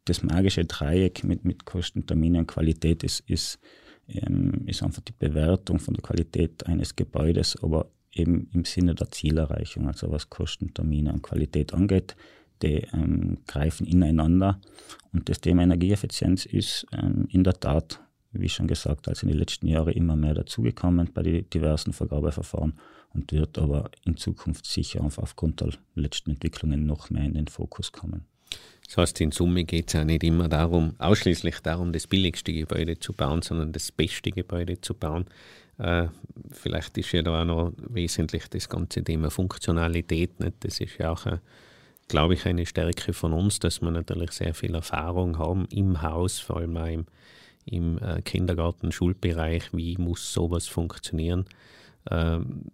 das 0.06 0.24
magische 0.24 0.66
Dreieck 0.66 1.24
mit, 1.24 1.44
mit 1.44 1.66
Kosten, 1.66 2.06
Termine 2.06 2.40
und 2.40 2.48
Qualität 2.48 3.04
ist, 3.04 3.22
ist 3.22 3.60
ähm, 4.18 4.64
ist 4.68 4.84
einfach 4.84 5.02
die 5.02 5.14
Bewertung 5.14 5.80
von 5.80 5.94
der 5.94 6.04
Qualität 6.04 6.66
eines 6.66 6.96
Gebäudes, 6.96 7.58
aber 7.62 7.90
eben 8.14 8.50
im 8.54 8.66
Sinne 8.66 8.96
der 8.96 9.10
Zielerreichung, 9.12 9.88
also 9.88 10.12
was 10.12 10.30
Kosten, 10.30 10.74
Termine 10.74 11.14
und 11.14 11.24
Qualität 11.24 11.74
angeht, 11.74 12.16
die 12.62 12.86
ähm, 12.94 13.40
greifen 13.48 13.86
ineinander. 13.86 14.60
Und 15.14 15.30
das 15.30 15.42
Thema 15.42 15.64
Energieeffizienz 15.64 16.46
ist 16.46 16.86
ähm, 16.92 17.28
in 17.30 17.44
der 17.44 17.60
Tat, 17.60 18.02
wie 18.32 18.50
schon 18.50 18.68
gesagt, 18.68 19.08
also 19.08 19.24
in 19.24 19.30
den 19.30 19.40
letzten 19.40 19.68
Jahren 19.68 19.94
immer 19.94 20.16
mehr 20.16 20.34
dazugekommen 20.34 21.10
bei 21.14 21.24
den 21.24 21.50
diversen 21.50 21.94
Vergabeverfahren 21.94 22.74
und 23.14 23.32
wird 23.32 23.58
aber 23.58 23.92
in 24.06 24.18
Zukunft 24.18 24.66
sicher 24.66 25.04
einfach 25.04 25.24
aufgrund 25.24 25.62
der 25.62 25.74
letzten 25.96 26.32
Entwicklungen 26.32 26.86
noch 26.86 27.10
mehr 27.10 27.26
in 27.26 27.34
den 27.34 27.48
Fokus 27.48 27.92
kommen. 27.92 28.26
Das 28.92 28.98
heißt, 28.98 29.22
in 29.22 29.32
Summe 29.32 29.64
geht 29.64 29.88
es 29.88 29.94
ja 29.94 30.04
nicht 30.04 30.22
immer 30.22 30.50
darum, 30.50 30.96
ausschließlich 30.98 31.62
darum, 31.62 31.94
das 31.94 32.08
billigste 32.08 32.52
Gebäude 32.52 33.00
zu 33.00 33.14
bauen, 33.14 33.42
sondern 33.42 33.72
das 33.72 33.90
beste 33.90 34.32
Gebäude 34.32 34.82
zu 34.82 34.94
bauen. 34.94 35.28
Äh, 35.78 36.08
vielleicht 36.52 36.98
ist 36.98 37.14
ja 37.14 37.22
da 37.22 37.42
auch 37.42 37.46
noch 37.46 37.72
wesentlich 37.88 38.50
das 38.50 38.68
ganze 38.68 39.02
Thema 39.02 39.32
Funktionalität. 39.32 40.38
Nicht? 40.42 40.56
Das 40.60 40.82
ist 40.82 40.98
ja 40.98 41.14
auch, 41.14 41.26
äh, 41.26 41.38
glaube 42.10 42.34
ich, 42.34 42.46
eine 42.46 42.66
Stärke 42.66 43.14
von 43.14 43.32
uns, 43.32 43.60
dass 43.60 43.82
wir 43.82 43.92
natürlich 43.92 44.32
sehr 44.32 44.54
viel 44.54 44.76
Erfahrung 44.76 45.38
haben 45.38 45.68
im 45.70 46.02
Haus, 46.02 46.40
vor 46.40 46.58
allem 46.58 46.76
auch 46.76 46.88
im, 46.88 47.06
im 47.64 47.98
äh, 48.00 48.22
Kindergarten, 48.24 48.92
Schulbereich, 48.92 49.70
wie 49.72 49.96
muss 49.96 50.34
sowas 50.34 50.68
funktionieren. 50.68 51.46
Ähm, 52.10 52.66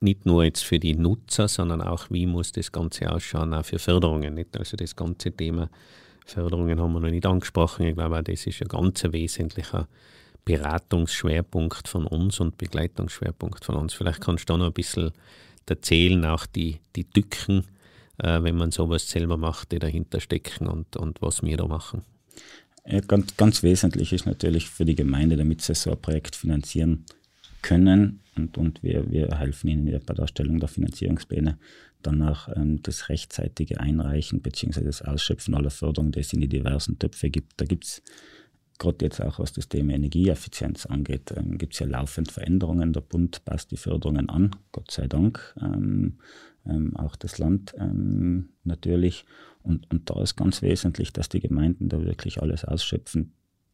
nicht 0.00 0.26
nur 0.26 0.44
jetzt 0.44 0.64
für 0.64 0.78
die 0.78 0.94
Nutzer, 0.94 1.48
sondern 1.48 1.80
auch, 1.80 2.06
wie 2.10 2.26
muss 2.26 2.52
das 2.52 2.72
Ganze 2.72 3.10
ausschauen, 3.10 3.54
auch 3.54 3.64
für 3.64 3.78
Förderungen. 3.78 4.34
Nicht? 4.34 4.56
Also 4.56 4.76
das 4.76 4.94
ganze 4.94 5.32
Thema 5.32 5.70
Förderungen 6.24 6.80
haben 6.80 6.92
wir 6.92 7.00
noch 7.00 7.10
nicht 7.10 7.26
angesprochen. 7.26 7.86
Ich 7.86 7.94
glaube, 7.94 8.22
das 8.22 8.46
ist 8.46 8.60
ein 8.60 8.68
ganz 8.68 9.04
wesentlicher 9.04 9.88
Beratungsschwerpunkt 10.44 11.88
von 11.88 12.06
uns 12.06 12.40
und 12.40 12.58
Begleitungsschwerpunkt 12.58 13.64
von 13.64 13.76
uns. 13.76 13.94
Vielleicht 13.94 14.20
kannst 14.20 14.48
du 14.48 14.52
da 14.52 14.58
noch 14.58 14.66
ein 14.66 14.72
bisschen 14.72 15.12
erzählen, 15.66 16.24
auch 16.26 16.46
die, 16.46 16.78
die 16.94 17.04
Tücken, 17.04 17.64
äh, 18.18 18.42
wenn 18.42 18.56
man 18.56 18.70
sowas 18.70 19.08
selber 19.08 19.36
macht, 19.36 19.72
die 19.72 19.78
dahinter 19.78 20.20
stecken 20.20 20.68
und, 20.68 20.96
und 20.96 21.20
was 21.22 21.42
wir 21.42 21.56
da 21.56 21.66
machen. 21.66 22.02
Ja, 22.86 23.00
ganz, 23.00 23.36
ganz 23.36 23.62
wesentlich 23.64 24.12
ist 24.12 24.26
natürlich 24.26 24.68
für 24.68 24.84
die 24.84 24.94
Gemeinde, 24.94 25.36
damit 25.36 25.62
sie 25.62 25.74
so 25.74 25.90
ein 25.90 26.00
Projekt 26.00 26.36
finanzieren 26.36 27.04
können 27.66 28.20
und, 28.36 28.58
und 28.58 28.82
wir, 28.82 29.10
wir 29.10 29.38
helfen 29.38 29.68
ihnen 29.68 29.86
bei 30.06 30.14
der 30.14 30.22
Erstellung 30.22 30.60
der 30.60 30.68
Finanzierungspläne 30.68 31.58
danach 32.00 32.48
ähm, 32.54 32.80
das 32.82 33.08
rechtzeitige 33.08 33.80
Einreichen 33.80 34.40
bzw. 34.40 34.84
das 34.84 35.02
Ausschöpfen 35.02 35.54
aller 35.54 35.70
Förderungen, 35.70 36.12
die 36.12 36.20
es 36.20 36.32
in 36.32 36.40
die 36.40 36.48
diversen 36.48 36.98
Töpfe 36.98 37.28
gibt. 37.28 37.60
Da 37.60 37.64
gibt 37.64 37.84
es 37.84 38.02
gerade 38.78 39.04
jetzt 39.04 39.20
auch 39.20 39.40
was 39.40 39.52
das 39.52 39.68
Thema 39.68 39.94
Energieeffizienz 39.94 40.86
angeht, 40.86 41.32
ähm, 41.36 41.58
gibt 41.58 41.72
es 41.74 41.80
ja 41.80 41.86
laufend 41.86 42.30
Veränderungen. 42.30 42.92
Der 42.92 43.00
Bund 43.00 43.44
passt 43.44 43.72
die 43.72 43.76
Förderungen 43.76 44.28
an, 44.28 44.54
Gott 44.70 44.92
sei 44.92 45.08
Dank. 45.08 45.54
Ähm, 45.60 46.18
ähm, 46.66 46.96
auch 46.96 47.16
das 47.16 47.38
Land 47.38 47.74
ähm, 47.78 48.50
natürlich. 48.62 49.24
Und, 49.62 49.90
und 49.90 50.08
da 50.08 50.22
ist 50.22 50.36
ganz 50.36 50.62
wesentlich, 50.62 51.12
dass 51.12 51.28
die 51.28 51.40
Gemeinden 51.40 51.88
da 51.88 52.00
wirklich 52.00 52.40
alles 52.40 52.64
ausschöpfen, 52.64 53.32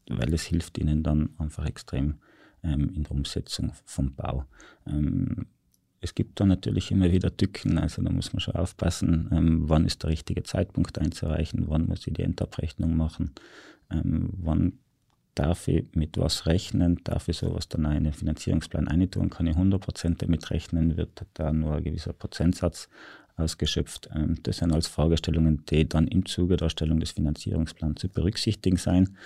weil 0.09 0.33
es 0.33 0.45
hilft 0.45 0.79
ihnen 0.79 1.03
dann 1.03 1.31
einfach 1.37 1.67
extrem 1.67 2.15
ähm, 2.62 2.92
in 2.95 3.04
der 3.04 3.12
Umsetzung 3.12 3.73
vom 3.85 4.14
Bau. 4.14 4.45
Ähm, 4.87 5.47
es 6.00 6.14
gibt 6.14 6.40
da 6.40 6.47
natürlich 6.47 6.90
immer 6.90 7.12
wieder 7.12 7.37
Tücken, 7.37 7.78
also 7.78 8.02
da 8.02 8.11
muss 8.11 8.33
man 8.33 8.40
schon 8.40 8.57
aufpassen, 8.57 9.28
ähm, 9.33 9.69
wann 9.69 9.87
ist 9.87 10.02
der 10.02 10.11
richtige 10.11 10.42
Zeitpunkt 10.42 10.99
einzureichen, 10.99 11.64
wann 11.69 11.87
muss 11.87 12.07
ich 12.07 12.12
die 12.12 12.23
Endabrechnung 12.23 12.97
machen, 12.97 13.31
ähm, 13.90 14.31
wann 14.33 14.78
darf 15.35 15.69
ich 15.69 15.87
mit 15.95 16.19
was 16.19 16.47
rechnen, 16.47 17.00
darf 17.04 17.28
ich 17.28 17.38
sowas 17.38 17.69
dann 17.69 17.85
in 17.85 18.04
den 18.04 18.12
Finanzierungsplan 18.12 18.88
eintun, 18.88 19.31
kann 19.31 19.47
ich 19.47 19.57
100% 19.57 20.16
damit 20.19 20.50
rechnen, 20.50 20.97
wird 20.97 21.25
da 21.35 21.52
nur 21.52 21.76
ein 21.76 21.85
gewisser 21.85 22.12
Prozentsatz 22.12 22.88
ausgeschöpft. 23.37 24.11
Ähm, 24.14 24.37
das 24.42 24.59
sind 24.59 24.73
als 24.73 24.88
Fragestellungen, 24.88 25.64
die 25.66 25.88
dann 25.88 26.09
im 26.09 26.26
Zuge 26.26 26.57
der 26.57 26.66
Erstellung 26.66 27.00
des 27.00 27.12
Finanzierungsplans 27.12 28.00
zu 28.00 28.09
berücksichtigen 28.09 28.76
sein. 28.76 29.16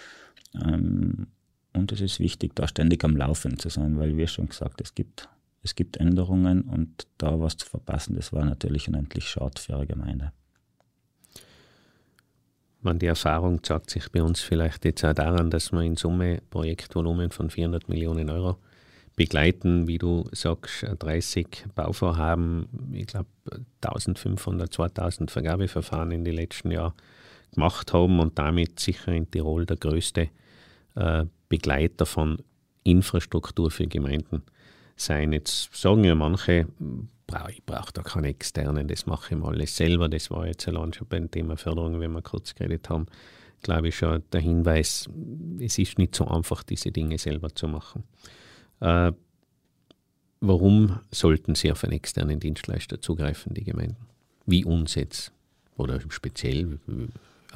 Und 1.77 1.93
es 1.93 2.01
ist 2.01 2.21
wichtig, 2.21 2.55
da 2.55 2.67
ständig 2.67 3.05
am 3.05 3.17
Laufen 3.17 3.59
zu 3.59 3.69
sein, 3.69 3.99
weil 3.99 4.17
wie 4.17 4.27
schon 4.27 4.49
gesagt, 4.49 4.81
es 4.81 4.95
gibt, 4.95 5.29
es 5.63 5.75
gibt 5.75 5.99
Änderungen 5.99 6.63
und 6.63 7.07
da 7.19 7.39
was 7.39 7.59
zu 7.59 7.67
verpassen, 7.67 8.17
das 8.17 8.33
war 8.33 8.45
natürlich 8.45 8.89
unendlich 8.89 9.29
schade 9.29 9.61
für 9.61 9.77
eine 9.77 9.87
Gemeinde. 9.87 10.33
Man, 12.81 12.99
die 12.99 13.07
Erfahrung 13.07 13.63
zeigt 13.63 13.91
sich 13.91 14.11
bei 14.11 14.23
uns 14.23 14.41
vielleicht 14.41 14.85
jetzt 14.85 15.05
auch 15.05 15.13
daran, 15.13 15.51
dass 15.51 15.73
wir 15.73 15.83
in 15.83 15.97
Summe 15.97 16.41
Projektvolumen 16.51 17.31
von 17.31 17.51
400 17.51 17.89
Millionen 17.89 18.31
Euro 18.31 18.57
begleiten, 19.17 19.87
wie 19.87 19.99
du 19.99 20.25
sagst, 20.33 20.87
30 20.99 21.67
Bauvorhaben, 21.75 22.69
ich 22.93 23.07
glaube 23.07 23.29
1500, 23.83 24.73
2000 24.73 25.31
Vergabeverfahren 25.31 26.11
in 26.13 26.25
den 26.25 26.35
letzten 26.35 26.71
Jahren 26.71 26.95
gemacht 27.53 27.93
haben 27.93 28.21
und 28.21 28.39
damit 28.39 28.81
sicher 28.81 29.13
in 29.13 29.31
Tirol 29.31 29.67
der 29.67 29.77
größte 29.77 30.31
Begleiter 31.49 32.07
von 32.07 32.39
Infrastruktur 32.85 33.71
für 33.71 33.87
Gemeinden 33.87 34.43
sein. 34.97 35.33
Jetzt 35.33 35.75
sagen 35.75 36.05
ja 36.05 36.15
manche, 36.15 36.67
ich 37.51 37.65
brauche 37.65 37.93
da 37.93 38.03
keine 38.03 38.29
externen, 38.29 38.89
das 38.89 39.07
mache 39.07 39.35
ich 39.35 39.41
mal 39.41 39.55
alles 39.55 39.77
selber. 39.77 40.09
Das 40.09 40.31
war 40.31 40.47
jetzt 40.47 40.67
allein 40.69 40.93
schon 40.93 41.09
beim 41.09 41.31
Thema 41.31 41.57
Förderung, 41.57 42.01
wenn 42.01 42.13
wir 42.13 42.23
kurz 42.23 42.55
geredet 42.55 42.89
haben, 42.89 43.07
glaube 43.63 43.89
ich 43.89 43.97
schon 43.97 44.23
der 44.33 44.41
Hinweis, 44.41 45.09
es 45.61 45.79
ist 45.79 45.99
nicht 45.99 46.15
so 46.15 46.27
einfach, 46.29 46.63
diese 46.63 46.93
Dinge 46.93 47.19
selber 47.19 47.55
zu 47.55 47.69
machen. 47.69 48.05
Äh, 48.81 49.13
warum 50.41 51.01
sollten 51.11 51.55
Sie 51.55 51.73
auf 51.73 51.83
einen 51.85 51.95
externen 51.95 52.41
Dienstleister 52.41 53.01
zugreifen, 53.01 53.55
die 53.55 53.65
Gemeinden? 53.65 54.07
Wie 54.47 54.65
uns 54.65 54.95
jetzt? 54.95 55.33
Oder 55.77 56.01
speziell, 56.09 56.79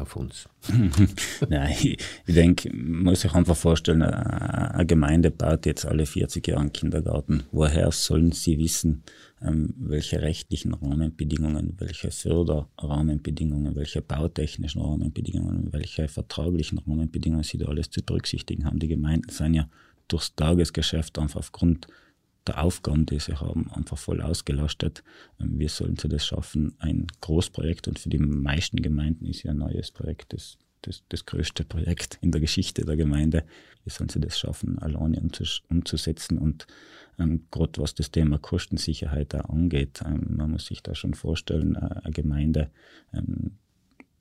auf 0.01 0.17
uns. 0.17 0.49
Nein, 1.49 1.73
ich, 1.73 1.99
ich 2.27 2.35
denke, 2.35 2.75
muss 2.75 3.21
sich 3.21 3.35
einfach 3.35 3.57
vorstellen, 3.57 4.03
eine 4.03 4.87
Gemeinde 4.87 5.31
baut 5.31 5.67
jetzt 5.67 5.87
alle 5.87 6.07
40 6.07 6.47
Jahre 6.47 6.61
einen 6.61 6.73
Kindergarten. 6.73 7.45
Woher 7.53 7.91
sollen 7.93 8.33
sie 8.33 8.59
wissen, 8.59 9.03
ähm, 9.43 9.75
welche 9.79 10.21
rechtlichen 10.21 10.75
Rahmenbedingungen, 10.75 11.75
welche 11.79 12.11
Förderrahmenbedingungen, 12.11 13.75
welche 13.77 14.03
bautechnischen 14.03 14.83
Rahmenbedingungen, 14.83 15.73
welche 15.73 16.09
vertraglichen 16.09 16.79
Rahmenbedingungen 16.79 17.45
sie 17.45 17.59
da 17.59 17.67
alles 17.67 17.91
zu 17.91 18.03
berücksichtigen 18.03 18.65
haben? 18.65 18.79
Die 18.79 18.89
Gemeinden 18.89 19.31
sind 19.31 19.55
ja 19.55 19.69
durchs 20.09 20.35
Tagesgeschäft 20.35 21.19
einfach 21.19 21.41
aufgrund 21.41 21.87
der 22.47 22.63
Aufgaben, 22.63 23.07
die 23.07 23.19
sie 23.19 23.35
haben, 23.35 23.71
einfach 23.73 23.99
voll 23.99 24.21
ausgelastet. 24.21 25.03
Ähm, 25.41 25.59
wie 25.59 25.69
sollen 25.69 25.97
sie 25.97 26.09
das 26.09 26.27
schaffen? 26.27 26.75
Ein 26.79 27.07
Großprojekt 27.21 27.89
und 27.89 27.99
für 27.99 28.09
die 28.09 28.19
meisten 28.19 28.81
Gemeinden 28.83 29.27
ist 29.27 29.43
ja 29.43 29.51
ein 29.51 29.59
neues 29.59 29.91
Projekt 29.91 30.33
das, 30.33 30.59
das, 30.83 31.03
das 31.09 31.27
größte 31.27 31.65
Projekt 31.65 32.19
in 32.23 32.33
der 32.33 32.41
Geschichte 32.41 32.85
der 32.85 32.97
Gemeinde. 32.97 33.45
Wie 33.85 33.91
sollen 33.91 34.09
sie 34.09 34.21
das 34.21 34.39
schaffen, 34.39 34.79
alleine 34.79 35.21
umzusetzen? 35.69 36.39
Und 36.39 36.67
ähm, 37.19 37.47
gerade 37.51 37.81
was 37.81 37.95
das 37.95 38.11
Thema 38.11 38.39
Kostensicherheit 38.39 39.35
da 39.35 39.41
angeht, 39.41 40.01
ähm, 40.05 40.37
man 40.37 40.53
muss 40.53 40.67
sich 40.67 40.83
da 40.83 40.95
schon 40.95 41.15
vorstellen, 41.15 41.77
äh, 41.77 42.01
eine 42.03 42.13
Gemeinde, 42.13 42.71
ähm, 43.13 43.53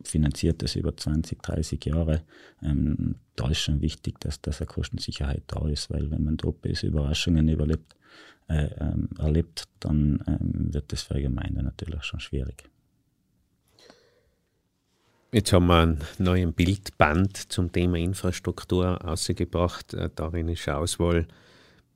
finanziert 0.01 0.61
das 0.61 0.75
über 0.75 0.95
20, 0.95 1.41
30 1.41 1.83
Jahre. 1.85 2.21
Ähm, 2.61 3.15
da 3.35 3.49
ist 3.49 3.59
schon 3.59 3.81
wichtig, 3.81 4.19
dass, 4.19 4.41
dass 4.41 4.61
eine 4.61 4.67
Kostensicherheit 4.67 5.43
da 5.47 5.67
ist, 5.67 5.89
weil 5.89 6.09
wenn 6.11 6.23
man 6.23 6.37
bis 6.61 6.83
Überraschungen 6.83 7.47
überlebt, 7.49 7.95
äh, 8.47 8.69
ähm, 8.79 9.09
erlebt, 9.17 9.67
dann 9.79 10.23
ähm, 10.27 10.73
wird 10.73 10.91
das 10.91 11.03
für 11.03 11.15
eine 11.15 11.23
Gemeinde 11.23 11.63
natürlich 11.63 12.03
schon 12.03 12.19
schwierig. 12.19 12.69
Jetzt 15.31 15.53
haben 15.53 15.67
wir 15.67 15.77
einen 15.77 16.03
neuen 16.17 16.53
Bildband 16.53 17.51
zum 17.51 17.71
Thema 17.71 17.97
Infrastruktur 17.97 19.05
ausgebracht. 19.05 19.93
Äh, 19.93 20.09
darin 20.15 20.49
ist 20.49 20.67
eine 20.67 20.77
Auswahl 20.77 21.27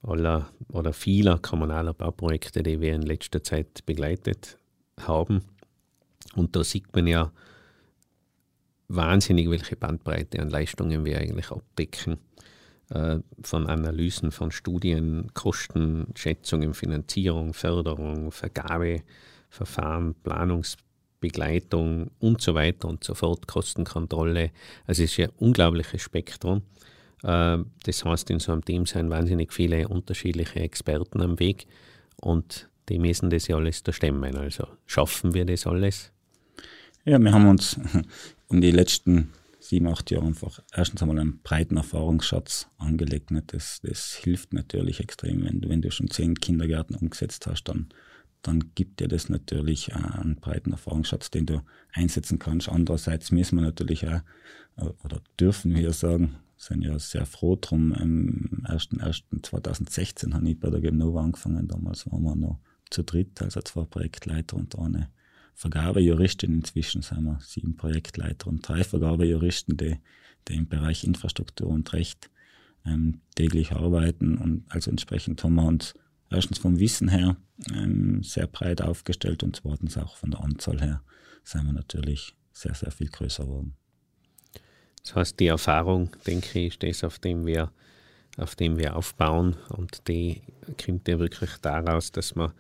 aller 0.04 0.50
oder 0.70 0.94
vieler 0.94 1.40
kommunaler 1.40 1.94
Bauprojekte, 1.94 2.62
die 2.62 2.80
wir 2.80 2.94
in 2.94 3.02
letzter 3.02 3.44
Zeit 3.44 3.86
begleitet 3.86 4.58
haben. 5.00 5.42
Und 6.36 6.56
da 6.56 6.64
sieht 6.64 6.94
man 6.96 7.08
ja, 7.08 7.32
wahnsinnig, 8.88 9.50
welche 9.50 9.76
Bandbreite 9.76 10.40
an 10.40 10.50
Leistungen 10.50 11.06
wir 11.06 11.18
eigentlich 11.18 11.52
abdecken. 11.52 12.18
Äh, 12.90 13.20
von 13.42 13.68
Analysen, 13.68 14.32
von 14.32 14.52
Studien, 14.52 15.32
Kostenschätzungen, 15.34 16.74
Finanzierung, 16.74 17.54
Förderung, 17.54 18.32
Vergabeverfahren, 18.32 20.16
Planungsbegleitung 20.22 22.12
und 22.20 22.42
so 22.42 22.56
weiter 22.56 22.90
und 22.90 23.04
so 23.04 23.16
fort, 23.16 23.48
Kostenkontrolle. 23.48 24.52
Also 24.86 25.04
es 25.04 25.18
ist 25.18 25.20
ein 25.20 25.32
unglaubliches 25.38 26.02
Spektrum. 26.02 26.64
Äh, 27.24 27.60
das 27.86 28.04
heißt, 28.04 28.30
in 28.30 28.40
so 28.40 28.52
einem 28.52 28.66
Team 28.66 28.86
sind 28.86 29.10
wahnsinnig 29.10 29.54
viele 29.54 29.88
unterschiedliche 29.88 30.60
Experten 30.60 31.22
am 31.22 31.40
Weg 31.40 31.68
und 32.18 32.70
die 32.90 33.00
müssen 33.00 33.30
das 33.30 33.48
ja 33.48 33.56
alles 33.56 33.82
da 33.84 33.94
stemmen. 33.94 34.36
Also 34.36 34.68
schaffen 34.86 35.34
wir 35.34 35.46
das 35.46 35.66
alles? 35.66 36.12
Ja, 37.06 37.18
wir 37.18 37.32
haben 37.32 37.48
uns 37.48 37.80
in 38.50 38.60
den 38.60 38.76
letzten 38.76 39.32
sieben, 39.74 39.88
acht 39.88 40.12
Jahren 40.12 40.28
einfach 40.28 40.60
erstens 40.72 41.02
einmal 41.02 41.18
einen 41.18 41.40
breiten 41.42 41.78
Erfahrungsschatz 41.78 42.68
angelegt. 42.78 43.32
Nicht? 43.32 43.54
Das, 43.54 43.82
das 43.82 44.14
hilft 44.14 44.54
natürlich 44.54 45.00
extrem. 45.00 45.44
Wenn 45.44 45.62
du, 45.62 45.70
wenn 45.70 45.82
du 45.82 45.90
schon 45.90 46.12
zehn 46.12 46.36
Kindergärten 46.36 46.96
umgesetzt 46.96 47.48
hast, 47.48 47.64
dann, 47.64 47.90
dann 48.44 48.72
gibt 48.76 49.00
dir 49.00 49.08
das 49.08 49.30
natürlich 49.30 49.96
einen 49.96 50.36
breiten 50.36 50.74
Erfahrungsschatz, 50.74 51.32
den 51.32 51.48
du 51.48 51.62
einsetzen 51.92 52.38
kannst. 52.38 52.70
Andererseits 52.70 53.32
müssen 53.32 53.56
wir 53.56 53.64
natürlich 53.64 54.08
auch, 54.08 54.22
oder 55.04 55.22
dürfen 55.40 55.76
wir 55.76 55.92
sagen, 55.92 56.36
sind 56.56 56.84
ja 56.84 57.00
sehr 57.00 57.26
froh 57.26 57.58
drum. 57.60 57.94
Am 57.94 58.64
1.1.2016 58.66 60.34
habe 60.34 60.50
ich 60.50 60.60
bei 60.60 60.70
der 60.70 60.82
Gemnova 60.82 61.24
angefangen. 61.24 61.68
Damals 61.68 62.06
waren 62.12 62.22
wir 62.22 62.36
noch 62.36 62.60
zu 62.92 63.04
dritt, 63.04 63.42
also 63.42 63.60
zwei 63.62 63.86
Projektleiter 63.86 64.56
und 64.56 64.78
eine 64.78 65.10
Vergabejuristin. 65.56 66.54
Inzwischen 66.54 67.02
sind 67.02 67.24
wir 67.24 67.40
sieben 67.42 67.76
Projektleiter 67.76 68.48
und 68.48 68.68
drei 68.68 68.84
Vergabejuristen, 68.84 69.78
die, 69.78 69.98
die 70.48 70.56
im 70.56 70.68
Bereich 70.68 71.04
Infrastruktur 71.04 71.68
und 71.68 71.92
Recht 71.94 72.30
ähm, 72.86 73.22
täglich 73.36 73.72
arbeiten. 73.72 74.38
Und 74.38 74.66
also 74.70 74.92
entsprechend 74.92 75.44
haben 75.44 75.56
wir 75.56 75.66
uns 75.66 75.94
erstens 76.30 76.58
vom 76.58 76.80
Wissen 76.80 77.10
her 77.10 77.38
ähm, 77.72 78.24
sehr 78.24 78.48
breit 78.48 78.82
aufgestellt 78.82 79.44
und 79.44 79.56
zweitens 79.56 79.98
auch 79.98 80.18
von 80.18 80.32
der 80.32 80.42
Anzahl 80.42 80.82
her 80.82 81.02
sind 81.44 81.66
wir 81.66 81.74
natürlich 81.74 82.36
sehr, 82.52 82.74
sehr 82.74 82.92
viel 82.92 83.10
größer 83.10 83.44
geworden. 83.44 83.76
Das 85.04 85.16
heißt, 85.16 85.40
die 85.40 85.48
Erfahrung, 85.48 86.12
denke 86.26 86.60
ich, 86.60 86.82
ist 86.82 86.84
das, 86.84 87.04
auf 87.04 87.20
dem 87.20 87.46
wir, 87.46 87.72
auf 88.38 88.56
dem 88.56 88.78
wir 88.78 88.96
aufbauen 88.96 89.56
und 89.70 90.08
die 90.08 90.42
kommt 90.84 91.08
ja 91.08 91.20
wirklich 91.20 91.52
daraus, 91.62 92.12
dass 92.12 92.36
man 92.36 92.54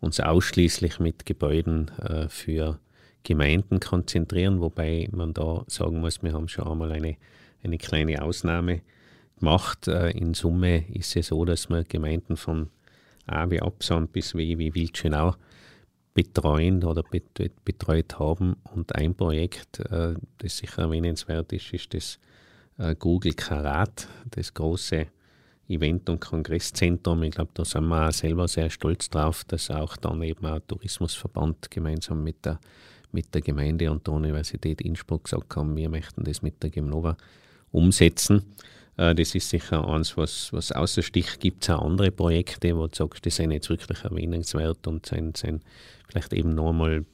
uns 0.00 0.20
ausschließlich 0.20 0.98
mit 0.98 1.26
Gebäuden 1.26 1.90
äh, 1.98 2.28
für 2.28 2.78
Gemeinden 3.22 3.80
konzentrieren, 3.80 4.60
wobei 4.60 5.08
man 5.12 5.34
da 5.34 5.64
sagen 5.66 6.00
muss, 6.00 6.22
wir 6.22 6.32
haben 6.32 6.48
schon 6.48 6.66
einmal 6.66 6.92
eine, 6.92 7.16
eine 7.62 7.78
kleine 7.78 8.22
Ausnahme 8.22 8.80
gemacht. 9.38 9.88
Äh, 9.88 10.10
in 10.10 10.34
Summe 10.34 10.84
ist 10.92 11.16
es 11.16 11.28
so, 11.28 11.44
dass 11.44 11.68
wir 11.68 11.84
Gemeinden 11.84 12.36
von 12.36 12.70
A 13.26 13.50
wie 13.50 13.60
Absand 13.60 14.12
bis 14.12 14.34
W 14.34 14.58
wie 14.58 14.74
Wildschönau 14.74 15.34
betreuen 16.14 16.82
oder 16.82 17.04
betreut 17.64 18.18
haben. 18.18 18.56
Und 18.74 18.94
ein 18.94 19.14
Projekt, 19.14 19.80
äh, 19.80 20.14
das 20.38 20.56
sicher 20.56 20.82
erwähnenswert 20.82 21.52
ist, 21.52 21.72
ist 21.72 21.94
das 21.94 22.18
äh, 22.78 22.94
Google 22.94 23.34
Karat, 23.34 24.08
das 24.30 24.54
große 24.54 25.06
Event- 25.70 26.08
und 26.08 26.20
Kongresszentrum. 26.20 27.22
Ich 27.22 27.32
glaube, 27.32 27.50
da 27.54 27.64
sind 27.64 27.88
wir 27.88 28.08
auch 28.08 28.12
selber 28.12 28.48
sehr 28.48 28.70
stolz 28.70 29.08
drauf, 29.08 29.44
dass 29.44 29.70
auch 29.70 29.96
dann 29.96 30.22
eben 30.22 30.44
ein 30.44 30.60
Tourismusverband 30.66 31.70
gemeinsam 31.70 32.24
mit 32.24 32.44
der, 32.44 32.60
mit 33.12 33.34
der 33.34 33.40
Gemeinde 33.40 33.90
und 33.90 34.06
der 34.06 34.14
Universität 34.14 34.80
Innsbruck 34.80 35.24
gesagt 35.24 35.56
haben, 35.56 35.76
wir 35.76 35.88
möchten 35.88 36.24
das 36.24 36.42
mit 36.42 36.62
der 36.62 36.70
Gemnova 36.70 37.16
umsetzen. 37.72 38.44
Äh, 38.96 39.14
das 39.14 39.34
ist 39.34 39.48
sicher 39.48 39.86
eins, 39.88 40.16
was, 40.16 40.52
was 40.52 40.72
außer 40.72 41.02
Stich 41.02 41.38
gibt. 41.38 41.64
Es 41.64 41.70
auch 41.70 41.82
andere 41.82 42.10
Projekte, 42.10 42.76
wo 42.76 42.86
du 42.86 42.96
sagst, 42.96 43.24
die 43.24 43.30
sind 43.30 43.52
jetzt 43.52 43.70
wirklich 43.70 44.04
erwähnenswert 44.04 44.86
und 44.86 45.06
sind, 45.06 45.36
sind 45.36 45.62
vielleicht 46.08 46.32
eben 46.32 46.54
noch 46.54 46.70
einmal 46.70 47.04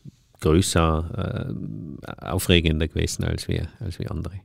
größer, 0.41 1.55
äh, 2.03 2.25
aufregender 2.25 2.89
gewesen 2.89 3.25
als 3.25 3.49
wir, 3.49 3.69
als 3.81 3.99
wir 3.99 4.11
andere. 4.11 4.41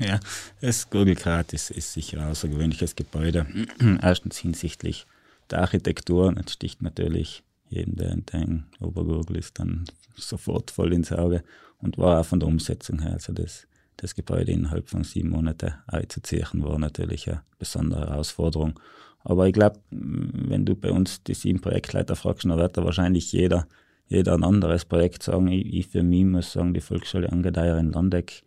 Ja, 0.00 0.20
das 0.60 0.88
Card 0.90 1.52
ist, 1.52 1.70
ist 1.70 1.92
sicher 1.92 2.20
ein 2.20 2.28
außergewöhnliches 2.28 2.94
Gebäude. 2.94 3.46
Erstens 4.02 4.38
hinsichtlich 4.38 5.06
der 5.50 5.60
Architektur. 5.60 6.32
Das 6.32 6.52
sticht 6.52 6.82
natürlich 6.82 7.42
jedem, 7.68 7.96
der 7.96 8.12
in 8.12 8.64
Obergurgel 8.80 9.36
ist, 9.36 9.58
dann 9.58 9.84
sofort 10.16 10.70
voll 10.70 10.92
ins 10.92 11.12
Auge. 11.12 11.42
Und 11.80 11.98
war 11.98 12.20
auch 12.20 12.26
von 12.26 12.40
der 12.40 12.48
Umsetzung 12.48 13.00
her. 13.00 13.14
Also 13.14 13.32
das, 13.32 13.66
das 13.96 14.14
Gebäude 14.14 14.52
innerhalb 14.52 14.88
von 14.88 15.04
sieben 15.04 15.30
Monaten 15.30 15.74
einzuziehen, 15.86 16.64
war 16.64 16.78
natürlich 16.78 17.28
eine 17.28 17.42
besondere 17.58 18.08
Herausforderung. 18.08 18.78
Aber 19.24 19.46
ich 19.46 19.52
glaube, 19.52 19.80
wenn 19.90 20.64
du 20.64 20.74
bei 20.74 20.90
uns 20.90 21.22
die 21.22 21.34
sieben 21.34 21.60
Projektleiter 21.60 22.16
fragst, 22.16 22.44
dann 22.44 22.56
wird 22.56 22.76
da 22.76 22.84
wahrscheinlich 22.84 23.32
jeder, 23.32 23.66
jeder 24.06 24.34
ein 24.34 24.44
anderes 24.44 24.84
Projekt 24.84 25.22
sagen. 25.22 25.48
Ich, 25.48 25.66
ich 25.72 25.88
für 25.88 26.02
mich 26.02 26.24
muss 26.24 26.52
sagen, 26.52 26.74
die 26.74 26.80
Volksschule 26.80 27.30
Angedeier 27.30 27.78
in 27.78 27.92
Landeck 27.92 28.42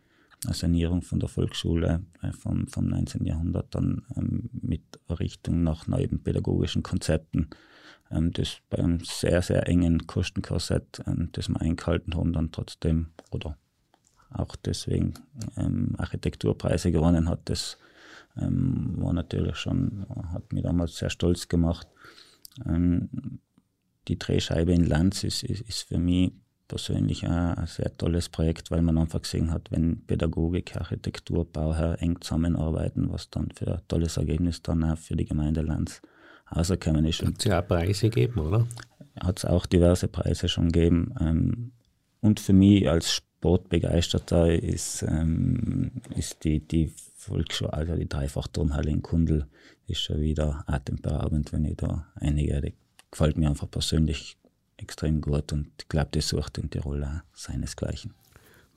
Sanierung 0.49 1.01
von 1.01 1.19
der 1.19 1.29
Volksschule 1.29 2.01
äh, 2.21 2.31
vom, 2.31 2.67
vom 2.67 2.87
19. 2.87 3.25
Jahrhundert 3.25 3.75
dann 3.75 4.03
ähm, 4.15 4.49
mit 4.53 4.81
Errichtung 5.07 5.63
nach 5.63 5.87
neuen 5.87 6.23
pädagogischen 6.23 6.81
Konzepten, 6.81 7.49
ähm, 8.09 8.31
das 8.31 8.57
bei 8.69 8.79
einem 8.79 8.99
sehr, 9.01 9.41
sehr 9.41 9.67
engen 9.67 10.07
Kostenkorsett, 10.07 11.03
ähm, 11.05 11.29
das 11.33 11.47
wir 11.49 11.61
eingehalten 11.61 12.15
haben, 12.15 12.33
dann 12.33 12.51
trotzdem 12.51 13.07
oder 13.29 13.57
auch 14.33 14.55
deswegen 14.55 15.13
Architekturpreise 15.97 16.89
gewonnen 16.93 17.27
hat, 17.27 17.49
das 17.49 17.77
war 18.33 19.11
natürlich 19.11 19.57
schon, 19.57 20.05
hat 20.31 20.53
mich 20.53 20.63
damals 20.63 20.95
sehr 20.95 21.09
stolz 21.09 21.49
gemacht. 21.49 21.85
Die 24.07 24.17
Drehscheibe 24.17 24.71
in 24.71 24.85
Lanz 24.85 25.25
ist, 25.25 25.43
ist, 25.43 25.59
ist 25.67 25.81
für 25.81 25.97
mich 25.97 26.31
persönlich 26.71 27.27
ein, 27.27 27.67
sehr 27.67 27.95
tolles 27.97 28.29
Projekt, 28.29 28.71
weil 28.71 28.81
man 28.81 28.97
einfach 28.97 29.21
gesehen 29.21 29.51
hat, 29.51 29.69
wenn 29.71 30.05
Pädagogik, 30.07 30.77
Architektur, 30.77 31.43
Bauherr 31.43 32.01
eng 32.01 32.21
zusammenarbeiten, 32.21 33.11
was 33.11 33.29
dann 33.29 33.51
für 33.51 33.73
ein 33.73 33.81
tolles 33.89 34.15
Ergebnis 34.15 34.61
dann 34.61 34.85
auch 34.85 34.97
für 34.97 35.17
die 35.17 35.25
Gemeinde 35.25 35.63
Lanz 35.63 36.01
rausgekommen 36.55 37.03
ist. 37.03 37.23
Hat 37.23 37.39
es 37.39 37.43
ja 37.43 37.61
auch 37.61 37.67
Preise 37.67 38.09
gegeben, 38.09 38.39
oder? 38.39 38.67
Hat 39.19 39.39
es 39.39 39.45
auch 39.45 39.65
diverse 39.65 40.07
Preise 40.07 40.47
schon 40.47 40.71
gegeben. 40.71 41.13
Ähm, 41.19 41.71
und 42.21 42.39
für 42.39 42.53
mich 42.53 42.89
als 42.89 43.15
Sportbegeisterter 43.15 44.53
ist, 44.53 45.03
ähm, 45.03 45.91
ist 46.15 46.45
die, 46.45 46.65
die 46.65 46.93
Volksschule, 47.17 47.73
also 47.73 47.95
die 47.97 48.07
Dreifachturmhalle 48.07 48.91
in 48.91 49.01
Kundl, 49.01 49.45
ist 49.87 49.99
schon 49.99 50.21
wieder 50.21 50.63
atemberaubend, 50.67 51.51
wenn 51.51 51.65
ich 51.65 51.75
da 51.75 52.07
einige, 52.15 52.61
die 52.61 52.73
gefällt 53.11 53.35
mir 53.35 53.49
einfach 53.49 53.69
persönlich 53.69 54.37
extrem 54.81 55.21
gut 55.21 55.53
und 55.53 55.69
ich 55.79 55.87
glaube, 55.87 56.09
das 56.11 56.29
sucht 56.29 56.57
in 56.57 56.69
Tirol 56.69 57.03
auch 57.03 57.21
seinesgleichen. 57.33 58.13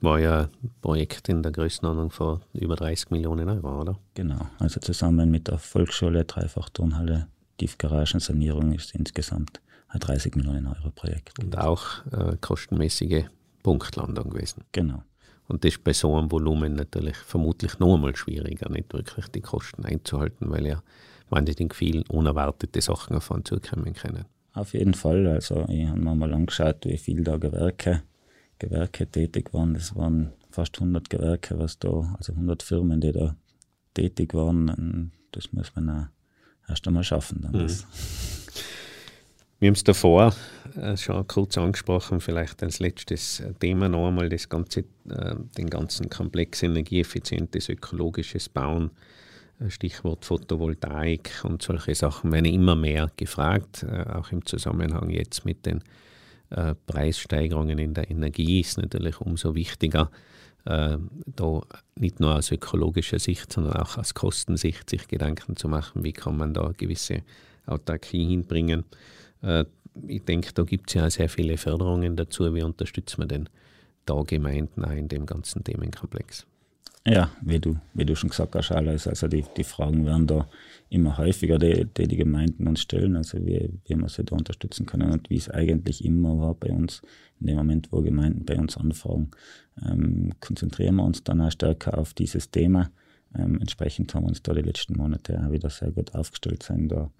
War 0.01 0.19
ja 0.19 0.41
ein 0.41 0.71
Projekt 0.81 1.29
in 1.29 1.41
der 1.41 1.51
Größenordnung 1.51 2.11
von 2.11 2.41
über 2.53 2.75
30 2.75 3.11
Millionen 3.11 3.49
Euro, 3.49 3.81
oder? 3.81 3.99
Genau, 4.13 4.47
also 4.59 4.79
zusammen 4.79 5.31
mit 5.31 5.47
der 5.47 5.57
Volksschule, 5.57 6.25
Dreifach-Turnhalle, 6.25 7.27
Tiefgaragensanierung 7.57 8.73
ist 8.73 8.93
insgesamt 8.93 9.61
ein 9.87 9.99
30 9.99 10.35
Millionen 10.35 10.67
Euro 10.67 10.91
Projekt. 10.91 11.39
Und 11.39 11.57
auch 11.57 12.05
äh, 12.11 12.35
kostenmäßige 12.39 13.25
Punktlandung 13.63 14.29
gewesen. 14.29 14.63
Genau. 14.71 15.03
Und 15.47 15.63
das 15.63 15.73
ist 15.73 15.83
bei 15.83 15.93
so 15.93 16.15
einem 16.15 16.31
Volumen 16.31 16.73
natürlich 16.73 17.17
vermutlich 17.17 17.79
noch 17.79 17.95
einmal 17.95 18.15
schwieriger, 18.15 18.69
nicht 18.69 18.93
wirklich 18.93 19.27
die 19.27 19.41
Kosten 19.41 19.85
einzuhalten, 19.85 20.49
weil 20.49 20.65
ja 20.65 20.81
wahnsinnig 21.29 21.73
viele 21.75 22.03
unerwartete 22.09 22.81
Sachen 22.81 23.15
auf 23.15 23.31
uns 23.31 23.47
zukommen 23.47 23.93
können. 23.93 24.25
Auf 24.55 24.73
jeden 24.73 24.93
Fall. 24.93 25.27
Also 25.27 25.65
ich 25.69 25.85
habe 25.85 25.99
mir 25.99 26.15
mal 26.15 26.33
angeschaut, 26.33 26.85
wie 26.85 26.97
viele 26.97 27.23
da 27.23 27.37
Gewerke, 27.37 28.03
Gewerke 28.57 29.05
tätig 29.05 29.53
waren. 29.53 29.73
Das 29.73 29.95
waren 29.95 30.31
fast 30.49 30.77
100 30.77 31.09
Gewerke, 31.09 31.59
was 31.59 31.77
da, 31.77 32.15
also 32.17 32.31
100 32.33 32.63
Firmen, 32.63 33.01
die 33.01 33.11
da 33.11 33.35
tätig 33.93 34.33
waren. 34.33 35.11
Das 35.31 35.51
muss 35.51 35.75
man 35.75 35.89
auch 35.89 36.05
erst 36.69 36.87
einmal 36.87 37.03
schaffen. 37.03 37.41
Dann 37.41 37.63
mhm. 37.63 37.69
Wir 39.59 39.69
haben 39.69 39.75
es 39.75 39.83
davor 39.85 40.33
äh, 40.75 40.97
schon 40.97 41.25
kurz 41.27 41.57
angesprochen, 41.57 42.19
vielleicht 42.19 42.61
als 42.61 42.79
letztes 42.79 43.41
Thema 43.59 43.87
noch 43.87 44.09
einmal 44.09 44.27
das 44.27 44.49
ganze, 44.49 44.81
äh, 45.09 45.35
den 45.57 45.69
ganzen 45.69 46.09
Komplex 46.09 46.61
energieeffizientes 46.61 47.69
ökologisches 47.69 48.49
Bauen. 48.49 48.91
Äh, 49.59 49.69
Stichwort 49.69 50.25
Photovoltaik 50.25 51.41
und 51.43 51.61
solche 51.61 51.95
Sachen 51.95 52.31
werden 52.31 52.45
immer 52.45 52.75
mehr 52.75 53.11
gefragt, 53.15 53.83
äh, 53.83 54.03
auch 54.09 54.31
im 54.31 54.45
Zusammenhang 54.45 55.09
jetzt 55.09 55.45
mit 55.45 55.65
den 55.65 55.81
äh, 56.49 56.75
Preissteigerungen 56.87 57.79
in 57.79 57.93
der 57.93 58.09
Energie 58.09 58.59
ist 58.61 58.77
natürlich 58.77 59.19
umso 59.21 59.55
wichtiger, 59.55 60.09
da 60.67 61.61
nicht 61.95 62.19
nur 62.19 62.37
aus 62.37 62.51
ökologischer 62.51 63.19
Sicht, 63.19 63.53
sondern 63.53 63.73
auch 63.73 63.99
aus 63.99 64.15
Kostensicht 64.15 64.89
sich 64.89 65.07
Gedanken 65.07 65.55
zu 65.55 65.67
machen, 65.67 66.03
wie 66.03 66.11
kann 66.11 66.37
man 66.37 66.55
da 66.55 66.71
gewisse 66.75 67.21
Autarkie 67.67 68.25
hinbringen. 68.25 68.83
Ich 70.07 70.23
denke, 70.23 70.53
da 70.55 70.63
gibt 70.63 70.89
es 70.89 70.95
ja 70.95 71.07
sehr 71.11 71.29
viele 71.29 71.57
Förderungen 71.57 72.15
dazu. 72.15 72.51
Wie 72.55 72.63
unterstützen 72.63 73.19
wir 73.19 73.27
denn 73.27 73.47
da 74.07 74.23
Gemeinden 74.23 74.83
auch 74.83 74.89
in 74.89 75.07
dem 75.07 75.27
ganzen 75.27 75.63
Themenkomplex? 75.63 76.47
Ja, 77.07 77.29
wie 77.41 77.59
du, 77.59 77.77
wie 77.93 78.05
du 78.05 78.15
schon 78.15 78.31
gesagt 78.31 78.55
hast, 78.55 78.71
alles. 78.71 79.07
Also 79.07 79.27
die, 79.27 79.45
die 79.55 79.63
Fragen 79.63 80.05
werden 80.07 80.25
da 80.25 80.49
immer 80.89 81.19
häufiger, 81.19 81.59
die 81.59 81.85
die, 81.85 82.07
die 82.07 82.17
Gemeinden 82.17 82.67
uns 82.67 82.81
stellen, 82.81 83.15
also 83.15 83.37
wie, 83.45 83.69
wie 83.85 83.95
wir 83.95 84.09
sie 84.09 84.23
da 84.23 84.35
unterstützen 84.35 84.87
können 84.87 85.11
und 85.11 85.29
wie 85.29 85.37
es 85.37 85.49
eigentlich 85.49 86.03
immer 86.03 86.39
war 86.39 86.55
bei 86.55 86.71
uns. 86.71 87.03
In 87.39 87.47
dem 87.47 87.57
Moment, 87.57 87.91
wo 87.91 88.01
Gemeinden 88.01 88.45
bei 88.45 88.57
uns 88.57 88.75
anfragen, 88.77 89.29
ähm, 89.85 90.33
konzentrieren 90.39 90.95
wir 90.95 91.03
uns 91.03 91.23
dann 91.23 91.41
auch 91.41 91.51
stärker 91.51 91.97
auf 91.97 92.15
dieses 92.15 92.49
Thema. 92.49 92.89
Ähm, 93.37 93.59
entsprechend 93.59 94.13
haben 94.13 94.25
uns 94.25 94.41
da 94.41 94.53
die 94.53 94.61
letzten 94.61 94.97
Monate 94.97 95.39
auch 95.39 95.51
wieder 95.51 95.69
sehr 95.69 95.91
gut 95.91 96.13
aufgestellt 96.15 96.63
sein, 96.63 96.87
da 96.87 97.11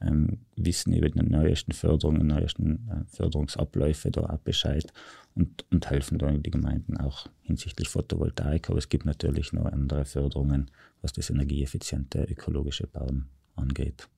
ähm, 0.00 0.38
wissen 0.56 0.92
über 0.92 1.08
die 1.08 1.22
neuesten 1.22 1.72
Förderungen, 1.72 2.26
neuesten 2.26 2.88
äh, 2.90 3.16
Förderungsabläufe 3.16 4.10
da 4.10 4.22
auch 4.22 4.38
Bescheid 4.38 4.92
und, 5.34 5.64
und 5.70 5.88
helfen 5.88 6.18
da 6.18 6.30
die 6.30 6.50
Gemeinden 6.50 6.96
auch 6.98 7.26
hinsichtlich 7.42 7.88
Photovoltaik. 7.88 8.68
Aber 8.68 8.78
es 8.78 8.88
gibt 8.88 9.06
natürlich 9.06 9.52
noch 9.52 9.66
andere 9.66 10.04
Förderungen, 10.04 10.70
was 11.00 11.12
das 11.12 11.30
energieeffiziente 11.30 12.24
ökologische 12.24 12.86
Bauen 12.86 13.28
angeht. 13.56 14.08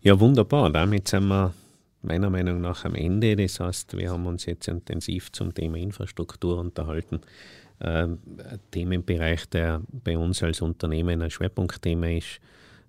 Ja, 0.00 0.18
wunderbar. 0.18 0.70
Damit 0.70 1.08
sind 1.08 1.28
wir 1.28 1.54
meiner 2.02 2.30
Meinung 2.30 2.60
nach 2.60 2.84
am 2.84 2.94
Ende. 2.94 3.36
Das 3.36 3.60
heißt, 3.60 3.96
wir 3.96 4.10
haben 4.10 4.26
uns 4.26 4.46
jetzt 4.46 4.68
intensiv 4.68 5.32
zum 5.32 5.54
Thema 5.54 5.78
Infrastruktur 5.78 6.58
unterhalten. 6.58 7.20
Ähm, 7.80 8.18
Themenbereich, 8.70 9.48
der 9.48 9.82
bei 9.90 10.18
uns 10.18 10.42
als 10.42 10.60
Unternehmen 10.62 11.22
ein 11.22 11.30
Schwerpunktthema 11.30 12.08
ist, 12.08 12.40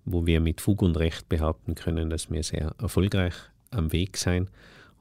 wo 0.06 0.26
wir 0.26 0.42
mit 0.42 0.62
Fug 0.62 0.82
und 0.82 0.98
Recht 0.98 1.30
behaupten 1.30 1.76
können, 1.76 2.10
dass 2.10 2.32
wir 2.32 2.42
sehr 2.44 2.74
erfolgreich 2.80 3.36
am 3.72 3.92
Weg 3.92 4.18
sein. 4.18 4.50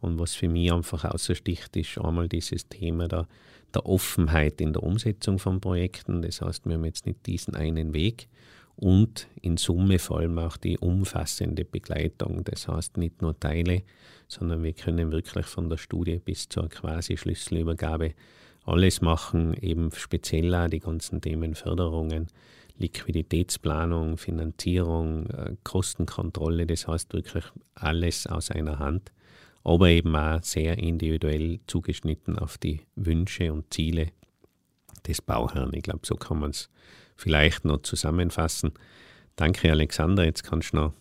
Und 0.00 0.18
was 0.18 0.34
für 0.34 0.48
mich 0.48 0.72
einfach 0.72 1.04
außersticht, 1.04 1.76
ist 1.76 1.98
einmal 1.98 2.28
dieses 2.28 2.68
Thema 2.68 3.08
der, 3.08 3.26
der 3.74 3.86
Offenheit 3.86 4.60
in 4.60 4.72
der 4.72 4.82
Umsetzung 4.82 5.38
von 5.38 5.60
Projekten. 5.60 6.22
Das 6.22 6.40
heißt, 6.40 6.66
wir 6.66 6.74
haben 6.74 6.84
jetzt 6.84 7.06
nicht 7.06 7.26
diesen 7.26 7.54
einen 7.54 7.94
Weg 7.94 8.28
und 8.76 9.26
in 9.42 9.56
Summe 9.56 9.98
vor 9.98 10.18
allem 10.18 10.38
auch 10.38 10.56
die 10.56 10.78
umfassende 10.78 11.64
Begleitung. 11.64 12.44
Das 12.44 12.68
heißt, 12.68 12.96
nicht 12.96 13.22
nur 13.22 13.38
Teile, 13.38 13.82
sondern 14.28 14.62
wir 14.62 14.72
können 14.72 15.10
wirklich 15.10 15.46
von 15.46 15.68
der 15.68 15.78
Studie 15.78 16.20
bis 16.24 16.48
zur 16.48 16.68
quasi 16.68 17.16
Schlüsselübergabe 17.16 18.14
alles 18.68 19.00
machen, 19.00 19.54
eben 19.54 19.90
speziell 19.92 20.54
auch 20.54 20.68
die 20.68 20.80
ganzen 20.80 21.20
Themen 21.20 21.54
Förderungen, 21.54 22.28
Liquiditätsplanung, 22.76 24.18
Finanzierung, 24.18 25.26
äh, 25.30 25.56
Kostenkontrolle, 25.64 26.66
das 26.66 26.86
heißt 26.86 27.12
wirklich 27.12 27.44
alles 27.74 28.26
aus 28.26 28.50
einer 28.50 28.78
Hand, 28.78 29.10
aber 29.64 29.88
eben 29.88 30.14
auch 30.14 30.42
sehr 30.42 30.78
individuell 30.78 31.60
zugeschnitten 31.66 32.38
auf 32.38 32.58
die 32.58 32.82
Wünsche 32.94 33.52
und 33.52 33.72
Ziele 33.72 34.08
des 35.06 35.22
Bauherrn. 35.22 35.72
Ich 35.74 35.82
glaube, 35.82 36.00
so 36.04 36.14
kann 36.14 36.38
man 36.38 36.50
es 36.50 36.68
vielleicht 37.16 37.64
noch 37.64 37.82
zusammenfassen. 37.82 38.72
Danke, 39.34 39.70
Alexander. 39.70 40.24
Jetzt 40.24 40.44
kannst 40.44 40.72
du 40.72 40.76
noch 40.76 40.92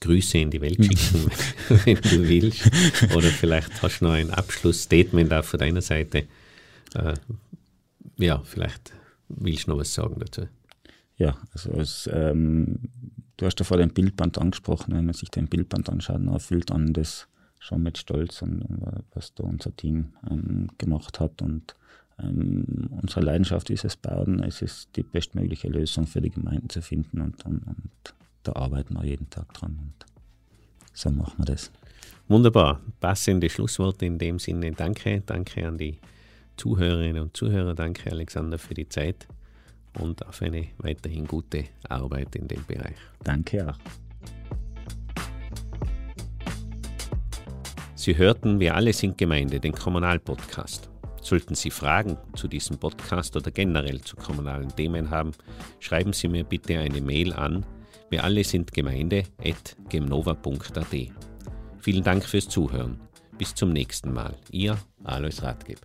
Grüße 0.00 0.38
in 0.38 0.50
die 0.50 0.60
Welt 0.60 0.76
schicken, 0.76 1.30
wenn 1.84 1.96
du 1.96 2.28
willst. 2.28 2.70
Oder 3.14 3.28
vielleicht 3.28 3.82
hast 3.82 4.00
du 4.00 4.06
noch 4.06 4.12
ein 4.12 4.30
Abschlussstatement 4.30 5.32
auch 5.32 5.44
von 5.44 5.58
deiner 5.58 5.82
Seite. 5.82 6.28
Äh, 6.94 7.14
ja, 8.16 8.40
vielleicht 8.44 8.92
willst 9.28 9.66
du 9.66 9.72
noch 9.72 9.78
was 9.78 9.92
sagen 9.92 10.16
dazu. 10.18 10.48
Ja, 11.16 11.36
also 11.52 11.70
es, 11.72 12.08
ähm, 12.12 12.78
du 13.36 13.46
hast 13.46 13.58
ja 13.58 13.64
vor 13.64 13.76
dem 13.76 13.90
Bildband 13.90 14.38
angesprochen, 14.38 14.94
wenn 14.94 15.04
man 15.04 15.14
sich 15.14 15.30
den 15.30 15.48
Bildband 15.48 15.90
anschaut, 15.90 16.16
dann 16.16 16.28
erfüllt 16.28 16.70
dann 16.70 16.92
das 16.92 17.28
schon 17.58 17.82
mit 17.82 17.98
Stolz, 17.98 18.40
und, 18.42 18.64
was 19.14 19.34
da 19.34 19.44
unser 19.44 19.74
Team 19.74 20.12
ähm, 20.30 20.68
gemacht 20.78 21.18
hat 21.18 21.42
und 21.42 21.74
ähm, 22.20 22.88
unsere 23.02 23.20
Leidenschaft 23.20 23.70
ist 23.70 23.84
es 23.84 23.96
bauen. 23.96 24.42
Es 24.42 24.62
ist 24.62 24.90
die 24.96 25.02
bestmögliche 25.02 25.68
Lösung 25.68 26.06
für 26.06 26.20
die 26.20 26.30
Gemeinden 26.30 26.68
zu 26.68 26.82
finden 26.82 27.20
und, 27.20 27.44
und, 27.44 27.66
und 27.66 27.90
da 28.44 28.52
arbeiten 28.52 28.94
wir 28.94 29.04
jeden 29.04 29.28
Tag 29.30 29.52
dran 29.54 29.78
und 29.80 30.06
so 30.92 31.10
machen 31.10 31.38
wir 31.38 31.46
das. 31.46 31.70
Wunderbar, 32.28 32.80
passende 33.00 33.48
Schlussworte 33.48 34.06
in 34.06 34.18
dem 34.18 34.38
Sinne. 34.38 34.72
Danke, 34.72 35.22
danke 35.24 35.66
an 35.66 35.78
die 35.78 35.98
Zuhörerinnen 36.58 37.22
und 37.22 37.36
Zuhörer. 37.36 37.74
Danke, 37.74 38.10
Alexander, 38.10 38.58
für 38.58 38.74
die 38.74 38.88
Zeit 38.88 39.26
und 39.98 40.26
auf 40.26 40.42
eine 40.42 40.68
weiterhin 40.78 41.26
gute 41.26 41.64
Arbeit 41.88 42.36
in 42.36 42.48
dem 42.48 42.64
Bereich. 42.66 42.96
Danke 43.24 43.68
auch. 43.68 43.78
Sie 47.94 48.16
hörten 48.16 48.60
Wir 48.60 48.74
alle 48.74 48.92
sind 48.92 49.18
Gemeinde, 49.18 49.60
den 49.60 49.72
Kommunalpodcast. 49.72 50.88
Sollten 51.20 51.54
Sie 51.54 51.70
Fragen 51.70 52.16
zu 52.36 52.48
diesem 52.48 52.78
Podcast 52.78 53.36
oder 53.36 53.50
generell 53.50 54.00
zu 54.00 54.16
kommunalen 54.16 54.74
Themen 54.74 55.10
haben, 55.10 55.32
schreiben 55.80 56.12
Sie 56.12 56.28
mir 56.28 56.44
bitte 56.44 56.78
eine 56.78 57.00
Mail 57.00 57.32
an 57.32 57.66
wir 58.10 58.24
alle 58.24 58.42
sind 58.42 58.72
gemeinde.gemnova.at. 58.72 60.96
Vielen 61.80 62.04
Dank 62.04 62.24
fürs 62.24 62.48
Zuhören. 62.48 62.98
Bis 63.36 63.54
zum 63.54 63.72
nächsten 63.72 64.12
Mal. 64.12 64.34
Ihr 64.50 64.78
Alois 65.04 65.42
Radgeb. 65.42 65.78